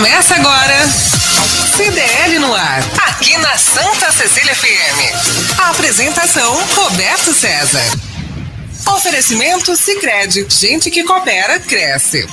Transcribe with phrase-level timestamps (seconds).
[0.00, 0.88] Começa agora.
[1.76, 5.58] CDL no ar, aqui na Santa Cecília FM.
[5.60, 7.84] A apresentação Roberto César.
[8.96, 12.26] Oferecimento Sicredi, gente que coopera cresce.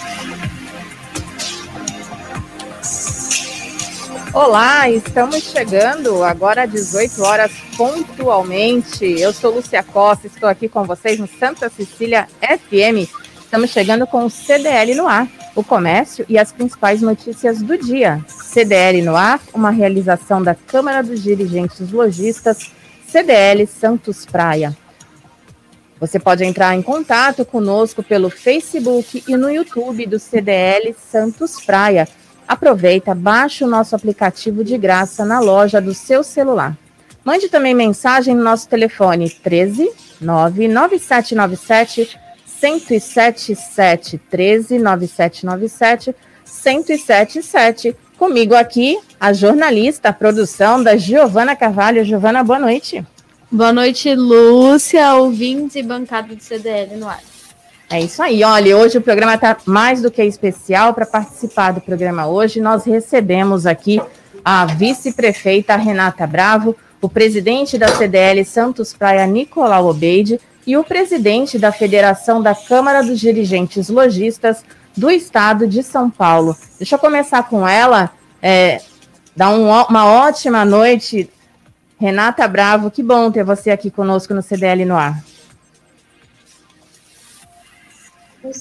[4.32, 9.04] Olá, estamos chegando agora às 18 horas pontualmente.
[9.04, 13.12] Eu sou Lúcia Costa, estou aqui com vocês no Santa Cecília FM.
[13.42, 18.24] Estamos chegando com o CDL no ar, o comércio e as principais notícias do dia.
[18.30, 22.72] CDL no ar, uma realização da Câmara dos Dirigentes Logistas,
[23.06, 24.78] CDL Santos Praia.
[26.00, 32.08] Você pode entrar em contato conosco pelo Facebook e no YouTube do CDL Santos Praia
[32.48, 36.78] Aproveita, baixe o nosso aplicativo de graça na loja do seu celular.
[37.24, 39.92] Mande também mensagem no nosso telefone 13
[40.22, 42.18] 99797
[42.62, 47.96] 1077 13 9797 1077.
[48.18, 52.04] Comigo aqui, a jornalista, a produção da Giovana Carvalho.
[52.04, 53.06] Giovana, boa noite.
[53.50, 57.22] Boa noite, Lúcia, ouvintes e bancada do CDL no ar.
[57.90, 58.44] É isso aí.
[58.44, 60.94] Olha, hoje o programa está mais do que especial.
[60.94, 64.02] Para participar do programa hoje, nós recebemos aqui
[64.44, 71.58] a vice-prefeita Renata Bravo, o presidente da CDL Santos Praia, Nicolau Obeide, e o presidente
[71.58, 76.58] da Federação da Câmara dos Dirigentes Logistas do Estado de São Paulo.
[76.78, 78.12] Deixa eu começar com ela.
[78.42, 78.82] É,
[79.34, 81.32] dar um, uma ótima noite,
[81.98, 82.92] Renata Bravo.
[82.92, 85.24] Que bom ter você aqui conosco no CDL no ar.
[88.44, 88.54] Boa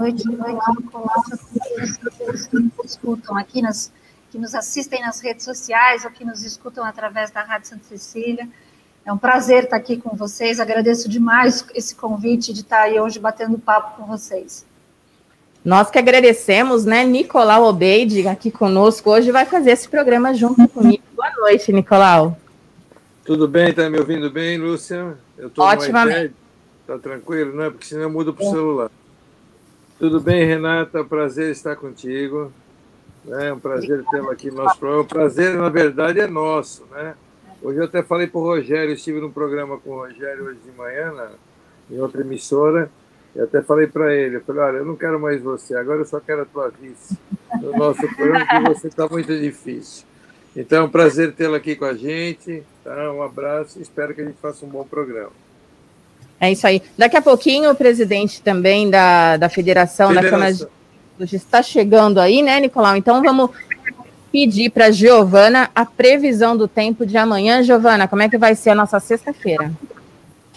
[0.00, 3.92] noite, boa noite, escutam aqui, nas,
[4.30, 8.48] que nos assistem nas redes sociais ou que nos escutam através da Rádio Santa Cecília.
[9.08, 10.60] É um prazer estar aqui com vocês.
[10.60, 14.66] Agradeço demais esse convite de estar aí hoje batendo papo com vocês.
[15.64, 17.06] Nós que agradecemos, né?
[17.06, 21.02] Nicolau Obeide aqui conosco hoje vai fazer esse programa junto comigo.
[21.16, 22.36] Boa noite, Nicolau.
[23.24, 23.70] Tudo bem?
[23.70, 25.16] Está me ouvindo bem, Lúcia?
[25.38, 26.34] Eu tô Otimamente.
[26.86, 27.70] Tá tranquilo, né?
[27.70, 28.90] Porque senão eu mudo para o celular.
[29.98, 31.02] Tudo bem, Renata?
[31.02, 32.52] Prazer estar contigo.
[33.26, 35.02] É um prazer tê-la aqui no nosso programa.
[35.04, 37.14] O prazer, na verdade, é nosso, né?
[37.62, 40.70] Hoje eu até falei para o Rogério, estive num programa com o Rogério hoje de
[40.76, 41.30] manhã, na,
[41.90, 42.90] em outra emissora,
[43.34, 46.04] e até falei para ele, eu falei, olha, eu não quero mais você, agora eu
[46.04, 47.18] só quero a tua vice
[47.60, 50.06] no nosso programa, porque você está muito difícil.
[50.56, 53.12] Então, é um prazer tê-la aqui com a gente, tá?
[53.12, 55.32] um abraço, espero que a gente faça um bom programa.
[56.40, 56.82] É isso aí.
[56.96, 60.38] Daqui a pouquinho o presidente também da, da Federação, Federação.
[60.38, 60.68] da Câmara
[61.26, 62.96] de está chegando aí, né, Nicolau?
[62.96, 63.50] Então vamos
[64.32, 67.62] pedir para a Giovana a previsão do tempo de amanhã.
[67.62, 69.72] Giovana, como é que vai ser a nossa sexta-feira?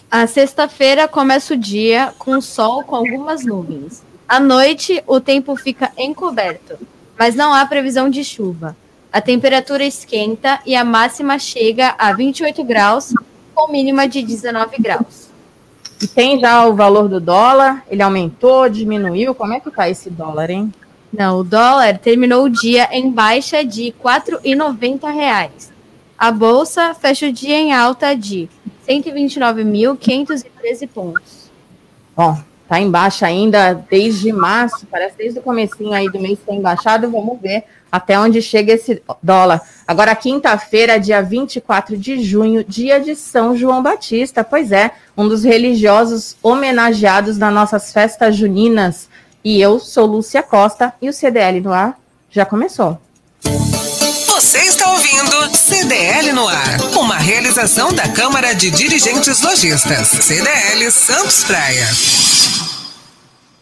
[0.10, 4.04] A sexta-feira começa o dia com sol com algumas nuvens.
[4.28, 6.78] À noite, o tempo fica encoberto,
[7.18, 8.76] mas não há previsão de chuva.
[9.12, 13.14] A temperatura esquenta e a máxima chega a 28 graus,
[13.54, 15.30] com mínima de 19 graus.
[16.02, 17.84] E tem já o valor do dólar?
[17.90, 19.36] Ele aumentou, diminuiu?
[19.36, 20.74] Como é que está esse dólar, hein?
[21.12, 25.50] Não, o dólar terminou o dia em baixa de R$ 4,90.
[26.18, 28.48] A bolsa fecha o dia em alta de
[28.88, 31.52] 129.513 pontos.
[32.16, 32.38] Bom,
[32.68, 37.10] tá em baixa ainda desde março, parece desde o comecinho aí do mês tem baixado,
[37.10, 39.62] vamos ver até onde chega esse dólar.
[39.86, 44.44] Agora, quinta-feira, dia 24 de junho, dia de São João Batista.
[44.44, 49.10] Pois é, um dos religiosos homenageados nas nossas festas juninas.
[49.44, 51.98] E eu sou Lúcia Costa e o CDL no ar
[52.30, 53.00] já começou.
[54.28, 61.44] Você está ouvindo CDL no ar, uma realização da Câmara de Dirigentes Lojistas, CDL Santos
[61.44, 61.88] Praia.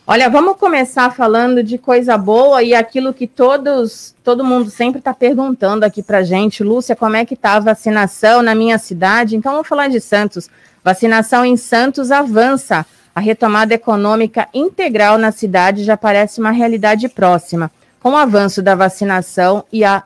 [0.05, 5.13] Olha, vamos começar falando de coisa boa e aquilo que todos, todo mundo sempre está
[5.13, 9.35] perguntando aqui para gente, Lúcia, como é que está a vacinação na minha cidade?
[9.35, 10.49] Então vamos falar de Santos.
[10.83, 12.85] Vacinação em Santos avança.
[13.13, 17.71] A retomada econômica integral na cidade já parece uma realidade próxima.
[17.99, 20.03] Com o avanço da vacinação e a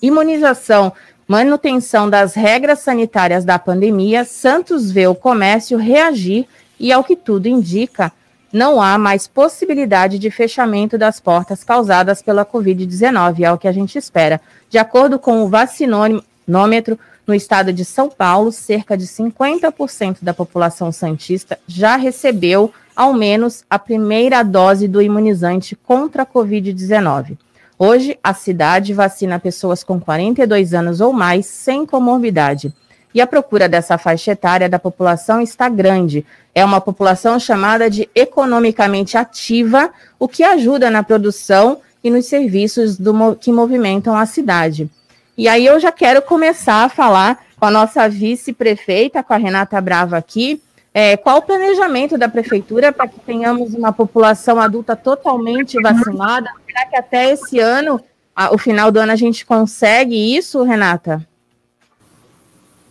[0.00, 0.92] imunização,
[1.26, 6.46] manutenção das regras sanitárias da pandemia, Santos vê o comércio reagir
[6.78, 8.12] e, ao que tudo indica,
[8.52, 13.72] não há mais possibilidade de fechamento das portas causadas pela Covid-19, é o que a
[13.72, 14.40] gente espera.
[14.70, 20.92] De acordo com o vacinômetro, no estado de São Paulo, cerca de 50% da população
[20.92, 27.38] santista já recebeu, ao menos, a primeira dose do imunizante contra a Covid-19.
[27.78, 32.72] Hoje, a cidade vacina pessoas com 42 anos ou mais sem comorbidade.
[33.12, 36.26] E a procura dessa faixa etária da população está grande.
[36.54, 42.98] É uma população chamada de economicamente ativa, o que ajuda na produção e nos serviços
[42.98, 44.90] do, que movimentam a cidade.
[45.36, 49.80] E aí eu já quero começar a falar com a nossa vice-prefeita, com a Renata
[49.80, 50.62] Brava aqui,
[50.96, 56.48] é, qual o planejamento da prefeitura para que tenhamos uma população adulta totalmente vacinada?
[56.64, 58.00] Será que até esse ano,
[58.34, 61.26] a, o final do ano, a gente consegue isso, Renata?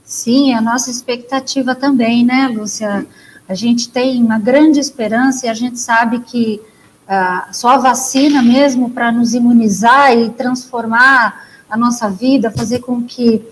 [0.03, 3.07] Sim, é a nossa expectativa também, né, Lúcia?
[3.47, 6.61] A gente tem uma grande esperança e a gente sabe que
[7.07, 13.01] ah, só a vacina mesmo para nos imunizar e transformar a nossa vida, fazer com
[13.01, 13.43] que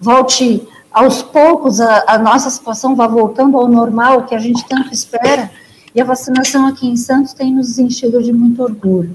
[0.00, 4.90] volte aos poucos a, a nossa situação vá voltando ao normal, que a gente tanto
[4.90, 5.50] espera,
[5.94, 9.14] e a vacinação aqui em Santos tem nos enchido de muito orgulho.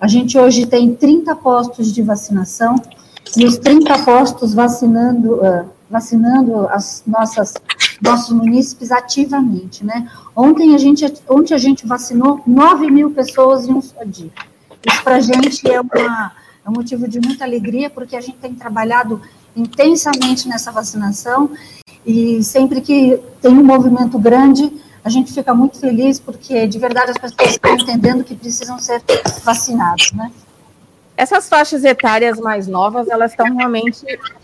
[0.00, 2.74] A gente hoje tem 30 postos de vacinação,
[3.36, 7.54] e os 30 postos vacinando, uh, vacinando as nossas
[8.00, 10.10] nossos munícipes ativamente, né?
[10.34, 14.32] Ontem a gente, ontem a gente vacinou 9 mil pessoas em um só dia.
[14.84, 16.32] Isso para a gente é, uma,
[16.64, 19.20] é um motivo de muita alegria, porque a gente tem trabalhado
[19.54, 21.50] intensamente nessa vacinação
[22.06, 24.72] e sempre que tem um movimento grande,
[25.04, 29.02] a gente fica muito feliz, porque de verdade as pessoas estão entendendo que precisam ser
[29.44, 30.30] vacinadas, né?
[31.16, 34.00] Essas faixas etárias mais novas, elas estão realmente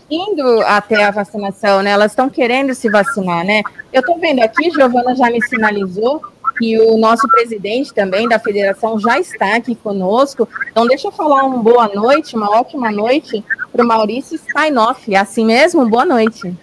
[0.09, 1.91] indo até a vacinação, né?
[1.91, 3.61] Elas estão querendo se vacinar, né?
[3.91, 6.21] Eu estou vendo aqui, Giovana já me sinalizou
[6.59, 10.47] que o nosso presidente também da federação já está aqui conosco.
[10.69, 15.15] Então, deixa eu falar uma boa noite, uma ótima noite para o Maurício Steinoff.
[15.15, 16.53] Assim mesmo, boa noite.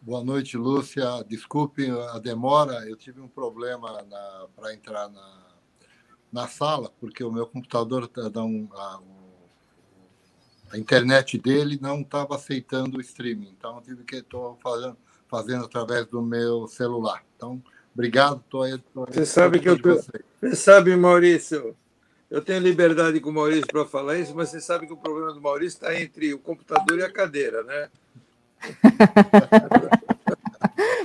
[0.00, 1.24] Boa noite, Lúcia.
[1.28, 3.92] Desculpe a demora, eu tive um problema
[4.54, 5.38] para entrar na,
[6.32, 9.00] na sala, porque o meu computador, tá, a,
[10.70, 14.96] a internet dele não estava aceitando o streaming, então eu tive que estou fazendo,
[15.26, 17.24] fazendo através do meu celular.
[17.36, 17.60] Então,
[17.98, 18.78] obrigado, estou aí.
[18.94, 20.00] Tô aí você sabe que eu tô,
[20.40, 21.74] você sabe, Maurício,
[22.30, 25.32] eu tenho liberdade com o Maurício para falar isso, mas você sabe que o problema
[25.32, 27.88] do Maurício está entre o computador e a cadeira, né?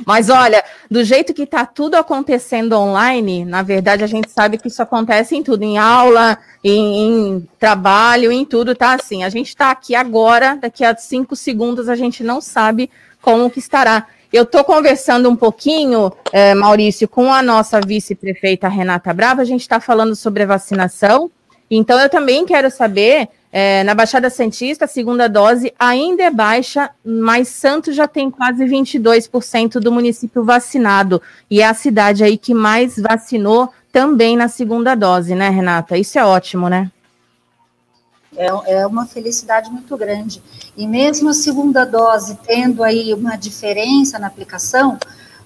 [0.05, 4.67] Mas olha, do jeito que está tudo acontecendo online, na verdade a gente sabe que
[4.67, 9.23] isso acontece em tudo, em aula, em, em trabalho, em tudo, tá assim.
[9.23, 12.89] A gente está aqui agora, daqui a cinco segundos a gente não sabe
[13.21, 14.07] como que estará.
[14.33, 19.61] Eu estou conversando um pouquinho, é, Maurício, com a nossa vice-prefeita Renata Brava, a gente
[19.61, 21.29] está falando sobre a vacinação,
[21.69, 26.89] então eu também quero saber é, na Baixada Santista, a segunda dose ainda é baixa,
[27.05, 31.21] mas Santos já tem quase 22% do município vacinado.
[31.47, 35.95] E é a cidade aí que mais vacinou também na segunda dose, né, Renata?
[35.95, 36.89] Isso é ótimo, né?
[38.35, 40.41] É, é uma felicidade muito grande.
[40.75, 44.97] E mesmo a segunda dose tendo aí uma diferença na aplicação,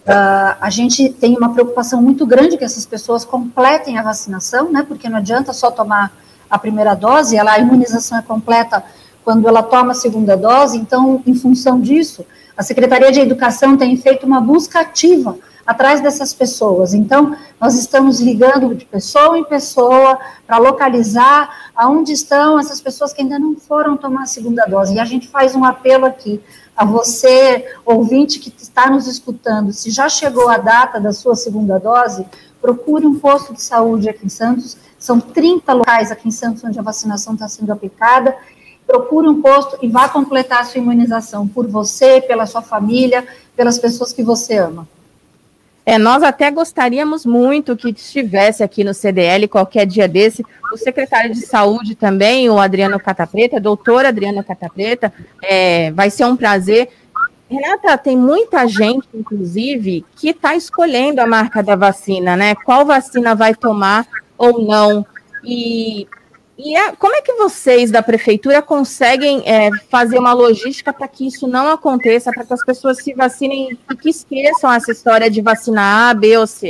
[0.08, 4.82] Uh, a gente tem uma preocupação muito grande que essas pessoas completem a vacinação, né?
[4.88, 6.14] Porque não adianta só tomar
[6.50, 8.82] a primeira dose, ela, a imunização é completa
[9.22, 12.26] quando ela toma a segunda dose, então, em função disso,
[12.56, 15.38] a Secretaria de Educação tem feito uma busca ativa
[15.68, 16.94] atrás dessas pessoas.
[16.94, 23.22] Então, nós estamos ligando de pessoa em pessoa para localizar aonde estão essas pessoas que
[23.22, 24.96] ainda não foram tomar a segunda dose.
[24.96, 26.42] E a gente faz um apelo aqui
[26.76, 31.80] a você, ouvinte que está nos escutando, se já chegou a data da sua segunda
[31.80, 32.26] dose,
[32.62, 36.80] procure um posto de saúde aqui em Santos são 30 locais aqui em Santos onde
[36.80, 38.36] a vacinação está sendo aplicada.
[38.86, 43.78] Procure um posto e vá completar a sua imunização por você, pela sua família, pelas
[43.78, 44.88] pessoas que você ama.
[45.88, 51.32] É, nós até gostaríamos muito que estivesse aqui no CDL qualquer dia desse, o secretário
[51.32, 56.90] de saúde também, o Adriano Catapreta, doutor Adriano Catapreta, é, vai ser um prazer.
[57.50, 62.54] Renata, tem muita gente, inclusive, que está escolhendo a marca da vacina, né?
[62.66, 64.06] Qual vacina vai tomar
[64.38, 65.06] ou não.
[65.42, 66.06] E,
[66.58, 71.28] e é, como é que vocês da prefeitura conseguem é, fazer uma logística para que
[71.28, 75.40] isso não aconteça, para que as pessoas se vacinem e que esqueçam essa história de
[75.40, 76.68] vacinar A, B ou C?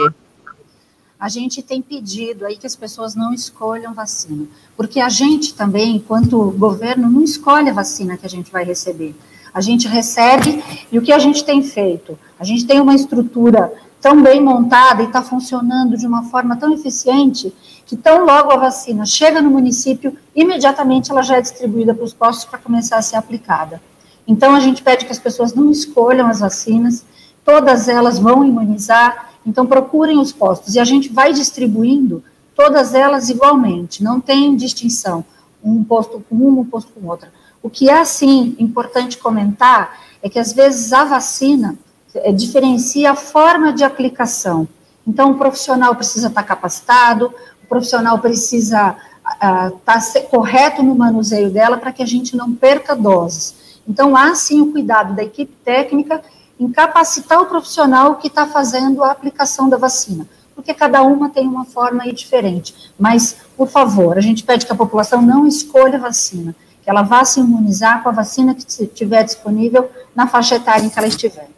[1.17, 5.95] A gente tem pedido aí que as pessoas não escolham vacina, porque a gente também,
[5.95, 9.15] enquanto governo, não escolhe a vacina que a gente vai receber.
[9.53, 12.19] A gente recebe e o que a gente tem feito?
[12.37, 16.73] A gente tem uma estrutura tão bem montada e está funcionando de uma forma tão
[16.73, 17.53] eficiente
[17.85, 22.13] que tão logo a vacina chega no município, imediatamente ela já é distribuída para os
[22.13, 23.81] postos para começar a ser aplicada.
[24.27, 27.05] Então a gente pede que as pessoas não escolham as vacinas,
[27.45, 32.21] todas elas vão imunizar, então procurem os postos e a gente vai distribuindo
[32.53, 35.23] todas elas igualmente, não tem distinção,
[35.63, 37.31] um posto com uma, um posto com outra.
[37.63, 41.77] O que é assim importante comentar é que às vezes a vacina
[42.23, 44.67] é, diferencia a forma de aplicação.
[45.05, 47.33] Então, o profissional precisa estar capacitado,
[47.63, 48.95] o profissional precisa
[49.39, 53.55] está correto no manuseio dela para que a gente não perca doses.
[53.87, 56.21] Então, há sim o cuidado da equipe técnica
[56.59, 61.47] em capacitar o profissional que está fazendo a aplicação da vacina, porque cada uma tem
[61.47, 62.91] uma forma diferente.
[62.97, 67.23] Mas, por favor, a gente pede que a população não escolha vacina, que ela vá
[67.23, 71.49] se imunizar com a vacina que estiver disponível na faixa etária em que ela estiver.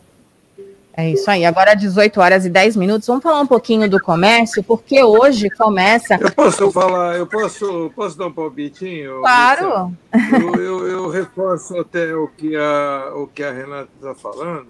[0.99, 1.45] É isso aí.
[1.45, 6.15] Agora, 18 horas e 10 minutos, vamos falar um pouquinho do comércio, porque hoje começa.
[6.19, 9.21] Eu posso falar, eu posso, posso dar um palpitinho?
[9.21, 9.95] Claro.
[10.13, 14.67] Eu, eu, eu, reforço até o que a, o que a Renata está falando.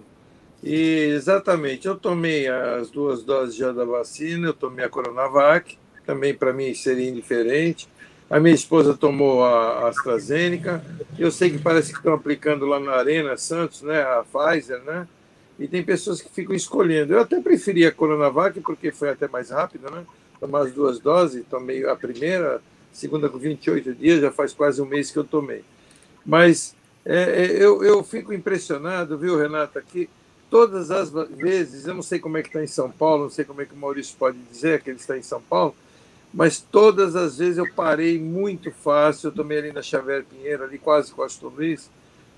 [0.63, 6.36] E exatamente, eu tomei as duas doses já da vacina, eu tomei a Coronavac, também
[6.36, 7.89] para mim seria indiferente.
[8.29, 10.83] A minha esposa tomou a AstraZeneca.
[11.17, 15.07] Eu sei que parece que estão aplicando lá na Arena Santos, né, a Pfizer, né?
[15.60, 17.13] E tem pessoas que ficam escolhendo.
[17.13, 20.06] Eu até preferia a Coronavac, porque foi até mais rápido, né?
[20.39, 22.62] Tomar as duas doses, tomei a primeira,
[22.94, 25.63] segunda com 28 dias, já faz quase um mês que eu tomei.
[26.25, 26.74] Mas
[27.06, 30.10] é, é, eu, eu fico impressionado, viu, Renata, que
[30.50, 33.44] todas as vezes, eu não sei como é que está em São Paulo, não sei
[33.44, 35.75] como é que o Maurício pode dizer que ele está em São Paulo,
[36.34, 40.78] mas todas as vezes eu parei muito fácil, eu tomei ali na Xavier Pinheiro, ali
[40.78, 41.89] quase com a Luiz,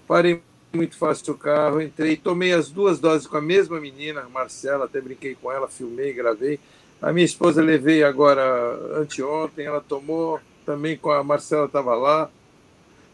[0.07, 0.41] parei
[0.73, 5.01] muito fácil o carro, entrei, tomei as duas doses com a mesma menina, Marcela, até
[5.01, 6.59] brinquei com ela, filmei, gravei.
[7.01, 8.43] A minha esposa levei agora
[8.95, 12.29] anteontem, ela tomou também com a Marcela estava lá.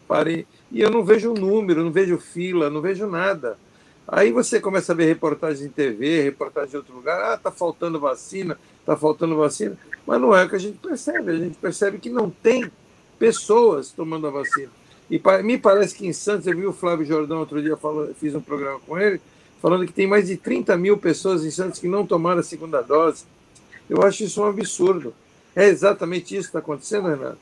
[0.06, 3.58] Parei e eu não vejo número, não vejo fila, não vejo nada.
[4.06, 8.00] Aí você começa a ver reportagens em TV, reportagem em outro lugar, ah, tá faltando
[8.00, 11.98] vacina, tá faltando vacina, mas não é o que a gente percebe, a gente percebe
[11.98, 12.70] que não tem
[13.18, 14.70] pessoas tomando a vacina.
[15.10, 18.34] E me parece que em Santos, eu vi o Flávio Jordão outro dia, falando, fiz
[18.34, 19.20] um programa com ele,
[19.60, 22.82] falando que tem mais de 30 mil pessoas em Santos que não tomaram a segunda
[22.82, 23.24] dose.
[23.88, 25.14] Eu acho isso um absurdo.
[25.56, 27.38] É exatamente isso que está acontecendo, Renato?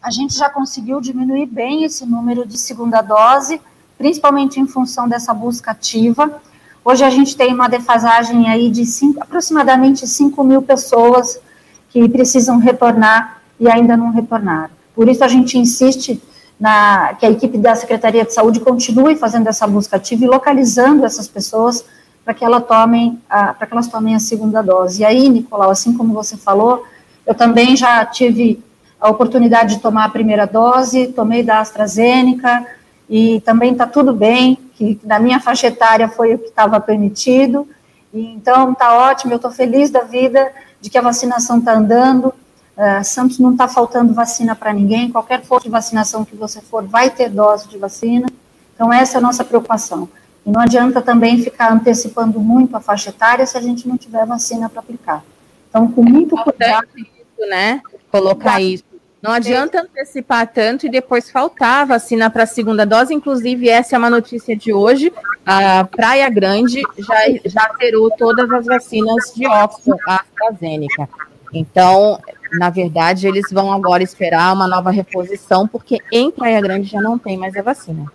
[0.00, 3.60] A gente já conseguiu diminuir bem esse número de segunda dose,
[3.98, 6.40] principalmente em função dessa busca ativa.
[6.84, 11.40] Hoje a gente tem uma defasagem aí de cinco, aproximadamente 5 mil pessoas
[11.88, 14.70] que precisam retornar e ainda não retornaram.
[14.94, 16.22] Por isso a gente insiste
[16.58, 21.04] na, que a equipe da Secretaria de Saúde continue fazendo essa busca ativa e localizando
[21.04, 21.84] essas pessoas
[22.24, 25.02] para que, ela tomem para que elas tomem a segunda dose.
[25.02, 26.84] E aí, Nicolau, assim como você falou,
[27.26, 28.62] eu também já tive
[29.00, 32.66] a oportunidade de tomar a primeira dose, tomei da AstraZeneca
[33.08, 37.68] e também está tudo bem, que na minha faixa etária foi o que estava permitido,
[38.12, 42.32] e então está ótimo, eu estou feliz da vida de que a vacinação está andando,
[42.76, 46.84] Uh, Santos não está faltando vacina para ninguém, qualquer forma de vacinação que você for,
[46.84, 48.26] vai ter dose de vacina.
[48.74, 50.08] Então, essa é a nossa preocupação.
[50.44, 54.26] E não adianta também ficar antecipando muito a faixa etária se a gente não tiver
[54.26, 55.24] vacina para aplicar.
[55.68, 56.88] Então, com muito cuidado.
[56.96, 57.80] Isso, né?
[58.10, 58.84] Colocar isso.
[59.22, 63.14] Não adianta antecipar tanto e depois faltar a vacina para a segunda dose.
[63.14, 65.10] Inclusive, essa é uma notícia de hoje.
[65.46, 71.08] A Praia Grande já, já zerou todas as vacinas de Oxford, AstraZeneca.
[71.54, 72.20] Então,
[72.52, 77.18] na verdade, eles vão agora esperar uma nova reposição, porque em Praia Grande já não
[77.18, 78.10] tem mais a vacina.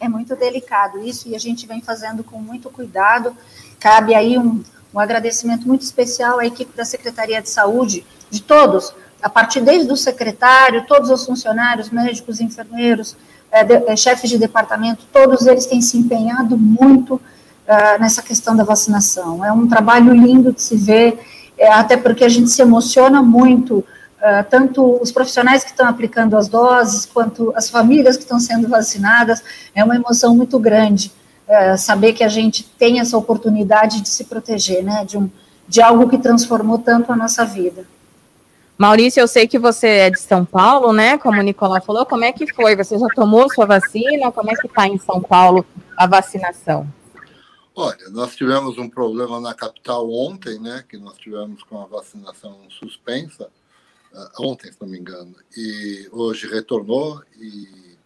[0.00, 3.36] É muito delicado isso e a gente vem fazendo com muito cuidado.
[3.80, 4.62] Cabe aí um,
[4.94, 9.92] um agradecimento muito especial à equipe da Secretaria de Saúde, de todos, a partir desde
[9.92, 13.16] o secretário, todos os funcionários, médicos, enfermeiros,
[13.50, 18.54] é, de, é, chefes de departamento, todos eles têm se empenhado muito uh, nessa questão
[18.54, 19.44] da vacinação.
[19.44, 21.18] É um trabalho lindo de se ver
[21.58, 26.36] é, até porque a gente se emociona muito, uh, tanto os profissionais que estão aplicando
[26.36, 29.42] as doses, quanto as famílias que estão sendo vacinadas,
[29.74, 31.12] é uma emoção muito grande
[31.48, 35.28] uh, saber que a gente tem essa oportunidade de se proteger, né, de, um,
[35.66, 37.84] de algo que transformou tanto a nossa vida.
[38.78, 41.18] Maurício, eu sei que você é de São Paulo, né?
[41.18, 42.76] Como o Nicolau falou, como é que foi?
[42.76, 44.30] Você já tomou sua vacina?
[44.30, 46.86] Como é que está em São Paulo a vacinação?
[47.80, 52.68] Olha, nós tivemos um problema na capital ontem, né, que nós tivemos com a vacinação
[52.68, 53.48] suspensa,
[54.12, 57.96] uh, ontem, se não me engano, e hoje retornou, e...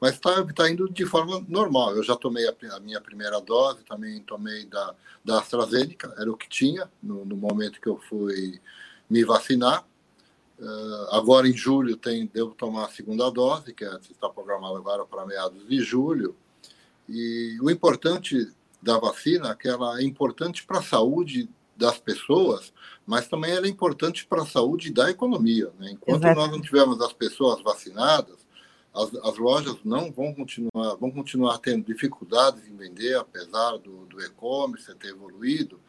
[0.00, 1.94] mas está tá indo de forma normal.
[1.94, 6.36] Eu já tomei a, a, minha primeira dose, também tomei da, da AstraZeneca, era o
[6.36, 8.60] que tinha no, no momento que eu fui
[9.08, 9.86] me vacinar.
[10.58, 15.04] Uh, agora, em julho, tem, devo tomar a segunda dose, que é, está programada agora
[15.04, 16.34] para meados de julho.
[17.08, 18.52] E o importante
[18.84, 22.72] da vacina, que ela é importante para a saúde das pessoas,
[23.04, 25.72] mas também ela é importante para a saúde da economia.
[25.78, 25.92] Né?
[25.92, 26.38] Enquanto Exato.
[26.38, 28.44] nós não tivermos as pessoas vacinadas,
[28.94, 34.20] as, as, lojas não vão continuar, vão continuar tendo dificuldades em vender, apesar do, do
[34.22, 35.80] e-commerce ter evoluído.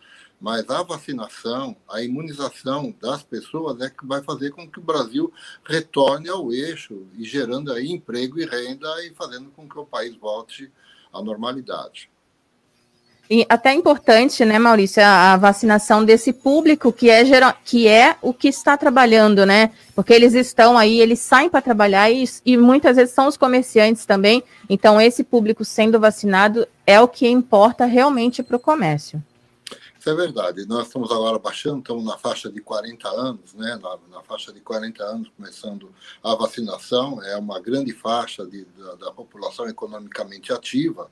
[0.41, 5.31] Mas a vacinação, a imunização das pessoas é que vai fazer com que o Brasil
[5.63, 10.15] retorne ao eixo e gerando aí emprego e renda e fazendo com que o país
[10.15, 10.71] volte
[11.13, 12.09] à normalidade.
[13.29, 17.23] E até importante, né, Maurício, a, a, vacinação desse público que é,
[17.63, 19.71] que é o que está trabalhando, né?
[19.95, 24.05] Porque eles estão aí, eles saem para trabalhar e, e muitas vezes são os comerciantes
[24.05, 24.43] também.
[24.69, 29.23] Então, esse público sendo vacinado é o que importa realmente para o comércio.
[30.05, 30.67] Isso é verdade.
[30.67, 33.79] Nós estamos agora baixando, estamos na faixa de 40 anos, né?
[33.81, 35.89] Na, na faixa de 40 anos, começando
[36.23, 37.23] a vacinação.
[37.23, 41.09] É uma grande faixa de, da, da população economicamente ativa.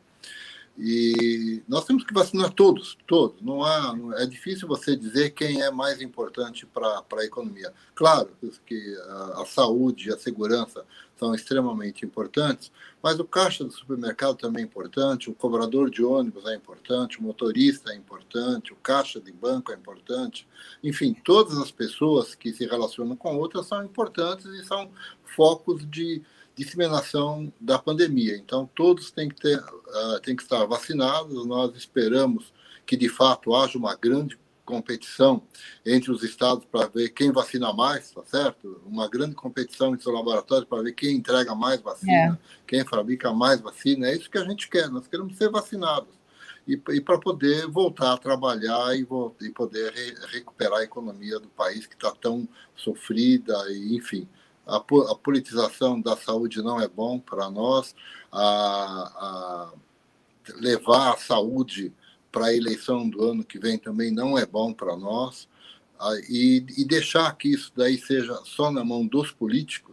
[0.78, 3.40] E nós temos que vacinar todos, todos.
[3.42, 7.72] Não há, é difícil você dizer quem é mais importante para a economia.
[7.94, 8.32] Claro
[8.66, 10.84] que a, a, saúde e a segurança
[11.16, 12.72] são extremamente importantes,
[13.04, 17.24] mas o caixa do supermercado também é importante, o cobrador de ônibus é importante, o
[17.24, 20.48] motorista é importante, o caixa de banco é importante.
[20.84, 24.90] Enfim, todas as pessoas que se relacionam com outras são importantes e são
[25.24, 26.24] focos de
[26.56, 28.36] disseminação da pandemia.
[28.38, 31.46] Então, todos têm que, ter, uh, têm que estar vacinados.
[31.46, 32.54] Nós esperamos
[32.86, 35.42] que, de fato, haja uma grande competição
[35.86, 38.82] entre os estados para ver quem vacina mais, tá certo?
[38.86, 42.62] Uma grande competição entre os laboratórios para ver quem entrega mais vacina, é.
[42.66, 44.08] quem fabrica mais vacina.
[44.08, 44.90] É isso que a gente quer.
[44.90, 46.14] Nós queremos ser vacinados
[46.68, 49.06] e, e para poder voltar a trabalhar e,
[49.42, 54.28] e poder re, recuperar a economia do país que está tão sofrida e enfim
[54.66, 57.96] a, a politização da saúde não é bom para nós,
[58.32, 59.74] a, a
[60.56, 61.94] levar a saúde
[62.32, 65.48] para a eleição do ano que vem também não é bom para nós,
[66.28, 69.93] e, e deixar que isso daí seja só na mão dos políticos,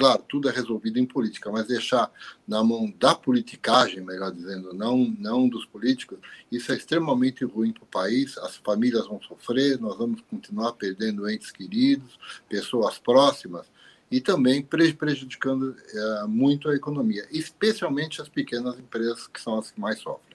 [0.00, 2.10] Claro, tudo é resolvido em política, mas deixar
[2.48, 6.18] na mão da politicagem, melhor dizendo, não, não dos políticos,
[6.50, 8.38] isso é extremamente ruim para o país.
[8.38, 13.66] As famílias vão sofrer, nós vamos continuar perdendo entes queridos, pessoas próximas,
[14.10, 19.78] e também prejudicando é, muito a economia, especialmente as pequenas empresas, que são as que
[19.78, 20.29] mais sofrem.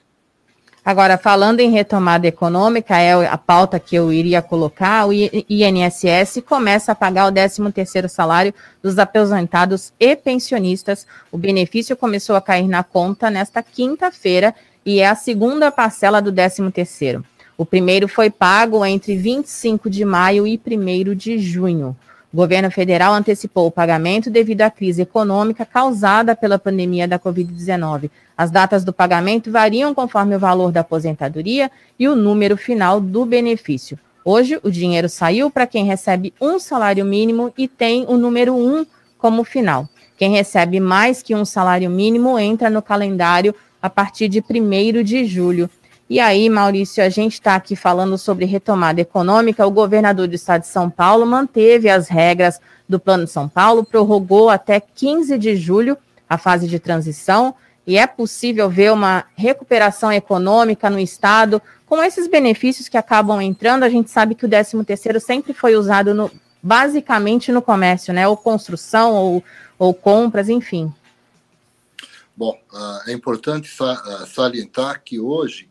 [0.86, 6.92] Agora, falando em retomada econômica, é a pauta que eu iria colocar, o INSS começa
[6.92, 11.04] a pagar o 13º salário dos aposentados e pensionistas.
[11.32, 16.32] O benefício começou a cair na conta nesta quinta-feira e é a segunda parcela do
[16.32, 17.24] 13º.
[17.58, 21.96] O primeiro foi pago entre 25 de maio e 1 de junho.
[22.32, 28.10] O governo federal antecipou o pagamento devido à crise econômica causada pela pandemia da Covid-19.
[28.36, 33.24] As datas do pagamento variam conforme o valor da aposentadoria e o número final do
[33.24, 33.98] benefício.
[34.24, 38.84] Hoje, o dinheiro saiu para quem recebe um salário mínimo e tem o número 1
[39.16, 39.88] como final.
[40.18, 45.24] Quem recebe mais que um salário mínimo entra no calendário a partir de 1 de
[45.26, 45.70] julho.
[46.08, 49.66] E aí, Maurício, a gente está aqui falando sobre retomada econômica.
[49.66, 53.84] O governador do estado de São Paulo manteve as regras do Plano de São Paulo,
[53.84, 60.12] prorrogou até 15 de julho a fase de transição, e é possível ver uma recuperação
[60.12, 63.82] econômica no estado com esses benefícios que acabam entrando.
[63.82, 66.30] A gente sabe que o 13º sempre foi usado no,
[66.62, 68.26] basicamente no comércio, né?
[68.26, 69.44] Ou construção, ou,
[69.78, 70.92] ou compras, enfim.
[72.36, 75.68] Bom, ah, é importante ah, salientar que hoje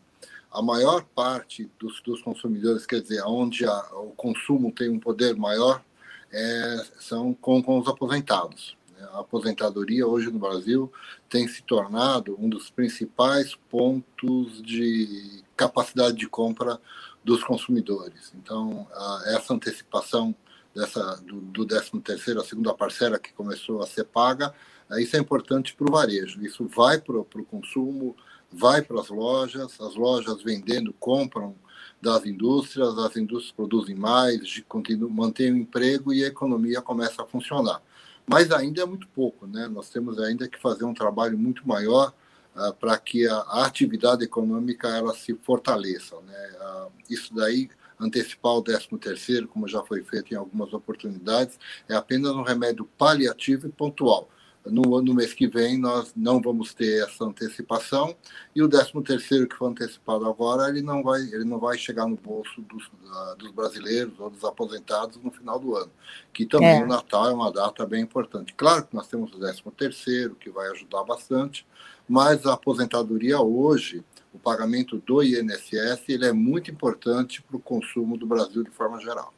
[0.56, 5.36] a maior parte dos, dos consumidores, quer dizer, onde a, o consumo tem um poder
[5.36, 5.84] maior,
[6.32, 8.74] é, são com, com os aposentados.
[8.96, 9.06] Né?
[9.12, 10.90] A aposentadoria hoje no Brasil
[11.28, 16.80] tem se tornado um dos principais pontos de capacidade de compra
[17.22, 18.32] dos consumidores.
[18.34, 18.88] Então,
[19.26, 20.34] essa antecipação
[20.74, 24.54] dessa, do, do 13 terceiro, a segunda parcela que começou a ser paga,
[24.92, 26.42] isso é importante para o varejo.
[26.42, 28.16] Isso vai para o consumo
[28.52, 31.54] vai para as lojas, as lojas vendendo compram
[32.00, 34.62] das indústrias, as indústrias produzem mais,
[35.10, 37.82] mantêm o emprego e a economia começa a funcionar.
[38.26, 39.68] Mas ainda é muito pouco, né?
[39.68, 42.12] Nós temos ainda que fazer um trabalho muito maior
[42.54, 46.50] uh, para que a, a, atividade econômica ela se fortaleça, né?
[46.60, 51.94] Uh, isso daí antecipar o 13 terceiro, como já foi feito em algumas oportunidades, é
[51.94, 54.28] apenas um remédio paliativo e pontual
[54.70, 58.16] no, no mês que vem nós não vamos ter essa antecipação
[58.54, 62.06] e o 13 terceiro que foi antecipado agora ele não vai ele não vai chegar
[62.06, 62.90] no bolso dos,
[63.38, 65.90] dos brasileiros ou dos aposentados no final do ano
[66.32, 66.84] que também é.
[66.84, 70.50] o Natal é uma data bem importante claro que nós temos o 13 terceiro que
[70.50, 71.66] vai ajudar bastante
[72.08, 78.16] mas a aposentadoria hoje o pagamento do INSS ele é muito importante para o consumo
[78.16, 79.32] do Brasil de forma geral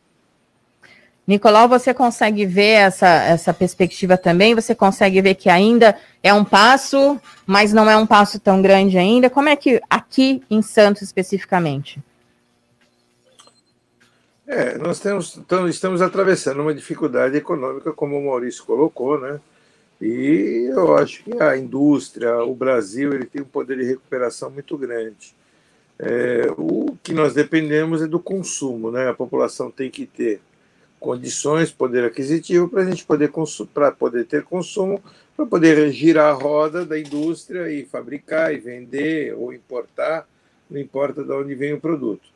[1.29, 4.55] Nicolau, você consegue ver essa, essa perspectiva também?
[4.55, 8.97] Você consegue ver que ainda é um passo, mas não é um passo tão grande
[8.97, 9.29] ainda?
[9.29, 12.03] Como é que aqui em Santos especificamente?
[14.47, 15.39] É, nós temos,
[15.69, 19.39] estamos atravessando uma dificuldade econômica, como o Maurício colocou, né?
[20.01, 24.79] E eu acho que a indústria, o Brasil, ele tem um poder de recuperação muito
[24.79, 25.35] grande.
[25.99, 29.11] É, o que nós dependemos é do consumo, né?
[29.11, 30.41] A população tem que ter
[30.99, 33.31] condições, poder aquisitivo para a gente poder
[33.73, 35.03] para poder ter consumo,
[35.37, 40.29] para poder girar a roda da indústria e fabricar e vender ou importar,
[40.69, 42.29] não importa de onde vem o produto.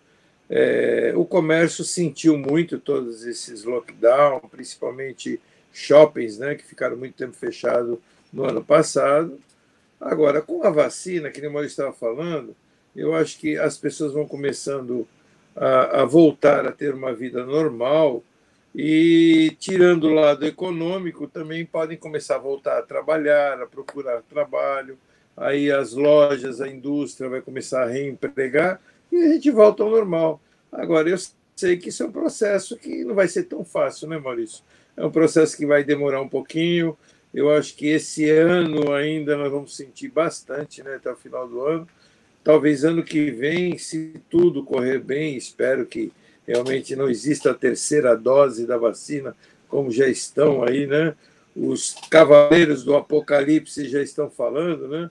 [0.49, 5.41] É, o comércio sentiu muito todos esses lockdowns, principalmente
[5.73, 7.99] shoppings, né, que ficaram muito tempo fechados
[8.33, 9.39] no ano passado.
[10.01, 12.55] Agora, com a vacina, que o Maurício estava falando,
[12.95, 15.09] eu acho que as pessoas vão começando
[15.57, 18.23] a, a voltar a ter uma vida normal
[18.75, 24.99] e, tirando o lado econômico, também podem começar a voltar a trabalhar, a procurar trabalho.
[25.37, 28.81] Aí as lojas, a indústria vai começar a reempregar
[29.11, 30.41] e a gente volta ao normal.
[30.71, 31.19] Agora, eu
[31.55, 34.65] sei que isso é um processo que não vai ser tão fácil, né, Maurício?
[34.97, 36.97] É um processo que vai demorar um pouquinho.
[37.33, 41.63] Eu acho que esse ano ainda nós vamos sentir bastante, né, até o final do
[41.65, 41.89] ano.
[42.45, 46.13] Talvez ano que vem, se tudo correr bem, espero que
[46.47, 49.37] realmente não exista a terceira dose da vacina,
[49.69, 51.15] como já estão aí, né?
[51.55, 55.11] Os cavaleiros do Apocalipse já estão falando, né?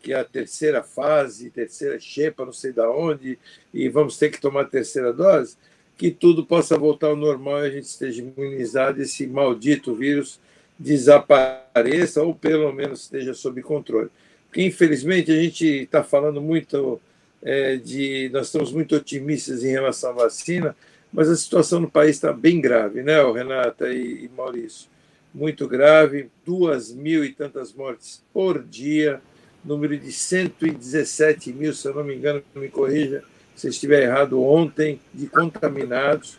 [0.00, 3.38] Que é a terceira fase, terceira xepa, não sei da onde,
[3.72, 5.56] e vamos ter que tomar a terceira dose
[5.96, 10.38] que tudo possa voltar ao normal e a gente esteja imunizado, esse maldito vírus
[10.78, 14.10] desapareça ou pelo menos esteja sob controle.
[14.46, 17.00] Porque, infelizmente, a gente está falando muito
[17.46, 18.28] é, de.
[18.32, 20.76] Nós estamos muito otimistas em relação à vacina,
[21.12, 24.88] mas a situação no país está bem grave, né, Renata e, e Maurício?
[25.32, 29.20] Muito grave, duas mil e tantas mortes por dia,
[29.64, 33.22] número de 117 mil, se eu não me engano, me corrija,
[33.54, 36.36] se estiver errado ontem, de contaminados.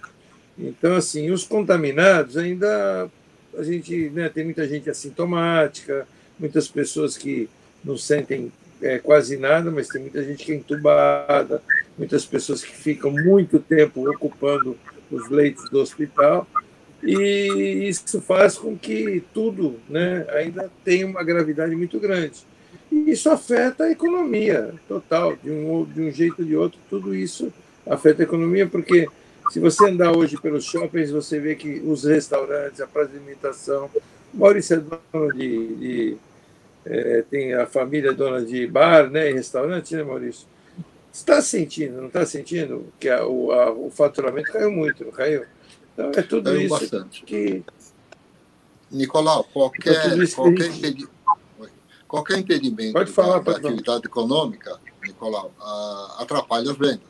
[0.58, 3.10] Então, assim, os contaminados ainda
[3.58, 7.50] a gente né, tem muita gente assintomática, muitas pessoas que
[7.84, 11.61] não sentem é, quase nada, mas tem muita gente que é entubada,
[11.97, 14.77] muitas pessoas que ficam muito tempo ocupando
[15.11, 16.47] os leitos do hospital,
[17.03, 22.45] e isso faz com que tudo né, ainda tenha uma gravidade muito grande.
[22.91, 27.13] E isso afeta a economia total, de um, de um jeito ou de outro, tudo
[27.13, 27.53] isso
[27.85, 29.07] afeta a economia, porque
[29.49, 33.89] se você andar hoje pelos shoppings, você vê que os restaurantes, a praça de alimentação,
[34.33, 35.75] Maurício é dono de.
[35.75, 36.17] de
[36.89, 40.47] é, tem a família dona de bar né, e restaurante, né, Maurício?
[41.12, 45.45] Está sentindo, não está sentindo que a, o, a, o faturamento caiu muito, não caiu?
[45.93, 47.23] Então é tudo caiu isso bastante.
[47.23, 47.63] que.
[48.89, 51.08] Nicolau, qualquer, então, qualquer, impedi
[52.08, 55.54] Qualquer impedimento pode falar, da, pode da atividade econômica, Nicolau,
[56.17, 57.02] atrapalha as vendas.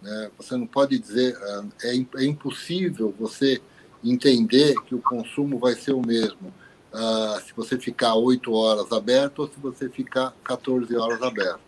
[0.00, 0.30] Né?
[0.38, 1.36] Você não pode dizer,
[1.84, 3.60] é, é impossível você
[4.02, 6.52] entender que o consumo vai ser o mesmo
[6.92, 11.60] uh, se você ficar 8 horas aberto ou se você ficar 14 horas aberto.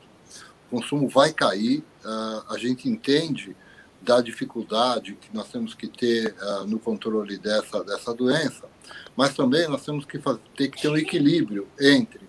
[0.70, 3.56] O consumo vai cair, uh, a gente entende
[4.00, 8.68] da dificuldade que nós temos que ter uh, no controle dessa, dessa doença,
[9.16, 12.20] mas também nós temos que fazer, ter que ter um equilíbrio entre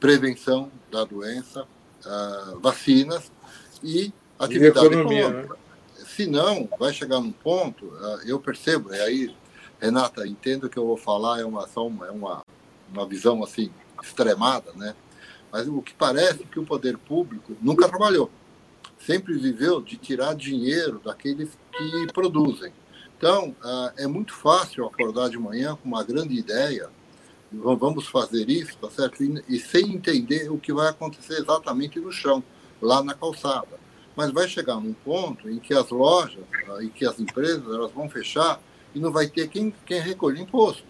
[0.00, 1.66] prevenção da doença,
[2.60, 3.32] vacinas
[3.82, 5.54] e atividade e economia, econômica.
[5.54, 6.04] Né?
[6.06, 7.90] Se não, vai chegar num ponto,
[8.26, 9.36] eu percebo, e aí,
[9.84, 12.42] Renata, entendo que eu vou falar, é uma, só uma, é uma,
[12.90, 13.70] uma visão assim,
[14.02, 14.94] extremada, né?
[15.52, 18.30] mas o que parece que o poder público nunca trabalhou.
[18.98, 22.72] Sempre viveu de tirar dinheiro daqueles que produzem.
[23.18, 26.88] Então, uh, é muito fácil acordar de manhã com uma grande ideia,
[27.52, 29.22] vamos fazer isso, tá certo?
[29.22, 32.42] E, e, sem entender o que vai acontecer exatamente no chão,
[32.80, 33.78] lá na calçada.
[34.16, 37.92] Mas vai chegar num ponto em que as lojas ah, e que as empresas elas
[37.92, 38.58] vão fechar
[38.94, 40.84] e não vai ter quem, quem recolher imposto.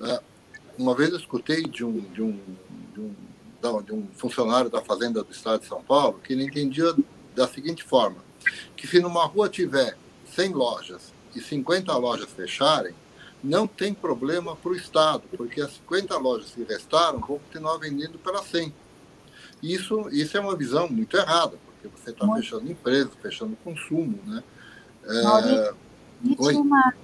[0.00, 0.20] É,
[0.78, 2.40] uma vez eu escutei de um, de, um,
[2.94, 6.94] de, um, de um funcionário da Fazenda do Estado de São Paulo que ele entendia
[7.34, 8.16] da seguinte forma,
[8.76, 9.96] que se numa rua tiver
[10.34, 12.94] 100 lojas e 50 lojas fecharem,
[13.42, 18.18] não tem problema para o Estado, porque as 50 lojas que restaram vão continuar vendendo
[18.18, 18.72] pela 100.
[19.62, 24.18] Isso, isso é uma visão muito errada, porque você está fechando empresa, fechando consumo.
[24.26, 24.42] Né?
[25.04, 25.22] É...
[25.22, 25.76] Maurício,
[26.60, 26.94] uma,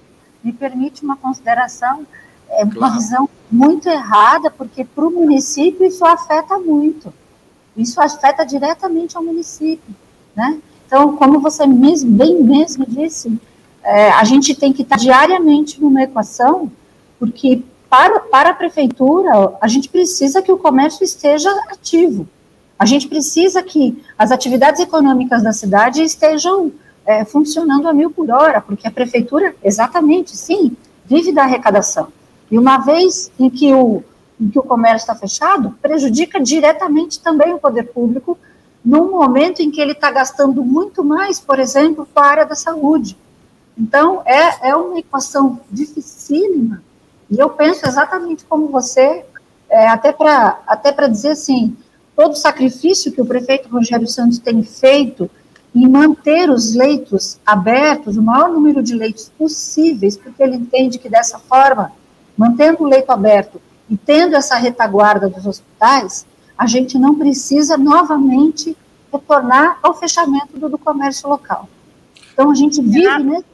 [0.43, 2.05] me permite uma consideração,
[2.49, 2.93] é uma claro.
[2.95, 7.13] visão muito errada, porque para o município isso afeta muito.
[7.75, 9.95] Isso afeta diretamente ao município.
[10.35, 10.59] Né?
[10.85, 13.39] Então, como você mesmo, bem mesmo disse,
[13.83, 16.71] é, a gente tem que estar diariamente numa equação,
[17.19, 22.27] porque para, para a prefeitura, a gente precisa que o comércio esteja ativo.
[22.77, 26.71] A gente precisa que as atividades econômicas da cidade estejam
[27.05, 32.07] é, funcionando a mil por hora, porque a prefeitura, exatamente, sim, vive da arrecadação.
[32.49, 34.03] E uma vez em que o,
[34.39, 38.37] em que o comércio está fechado, prejudica diretamente também o poder público,
[38.83, 42.55] num momento em que ele está gastando muito mais, por exemplo, com a área da
[42.55, 43.17] saúde.
[43.77, 46.83] Então, é, é uma equação dificílima,
[47.29, 49.25] e eu penso exatamente como você,
[49.69, 51.75] é, até para até dizer assim,
[52.15, 55.29] todo o sacrifício que o prefeito Rogério Santos tem feito
[55.75, 61.09] em manter os leitos abertos, o maior número de leitos possíveis, porque ele entende que
[61.09, 61.91] dessa forma,
[62.37, 63.59] mantendo o leito aberto
[63.89, 66.25] e tendo essa retaguarda dos hospitais,
[66.57, 68.77] a gente não precisa novamente
[69.11, 71.67] retornar ao fechamento do, do comércio local.
[72.31, 73.45] Então a gente vive nesse.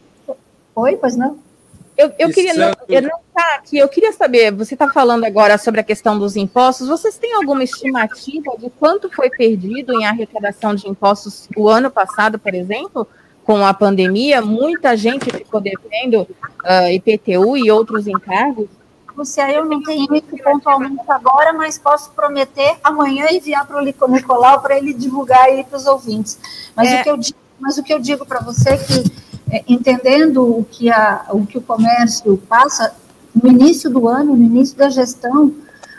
[0.75, 1.38] Oi, pois não?
[2.00, 5.58] Eu, eu queria não, eu não tá aqui, eu queria saber, você está falando agora
[5.58, 10.74] sobre a questão dos impostos, vocês têm alguma estimativa de quanto foi perdido em arrecadação
[10.74, 13.06] de impostos o ano passado, por exemplo,
[13.44, 14.42] com a pandemia?
[14.42, 16.28] Muita gente ficou devendo uh,
[16.64, 18.70] ah, IPTU e outros encargos.
[19.14, 24.62] Lúcia, eu não tenho isso pontualmente agora, mas posso prometer amanhã enviar para o Nicolau
[24.62, 26.40] para ele divulgar aí para os ouvintes.
[26.74, 27.02] Mas, é...
[27.02, 27.20] o que eu,
[27.60, 31.46] mas o que eu digo para você é que é, entendendo o que, a, o
[31.46, 32.94] que o comércio passa,
[33.34, 35.54] no início do ano, no início da gestão,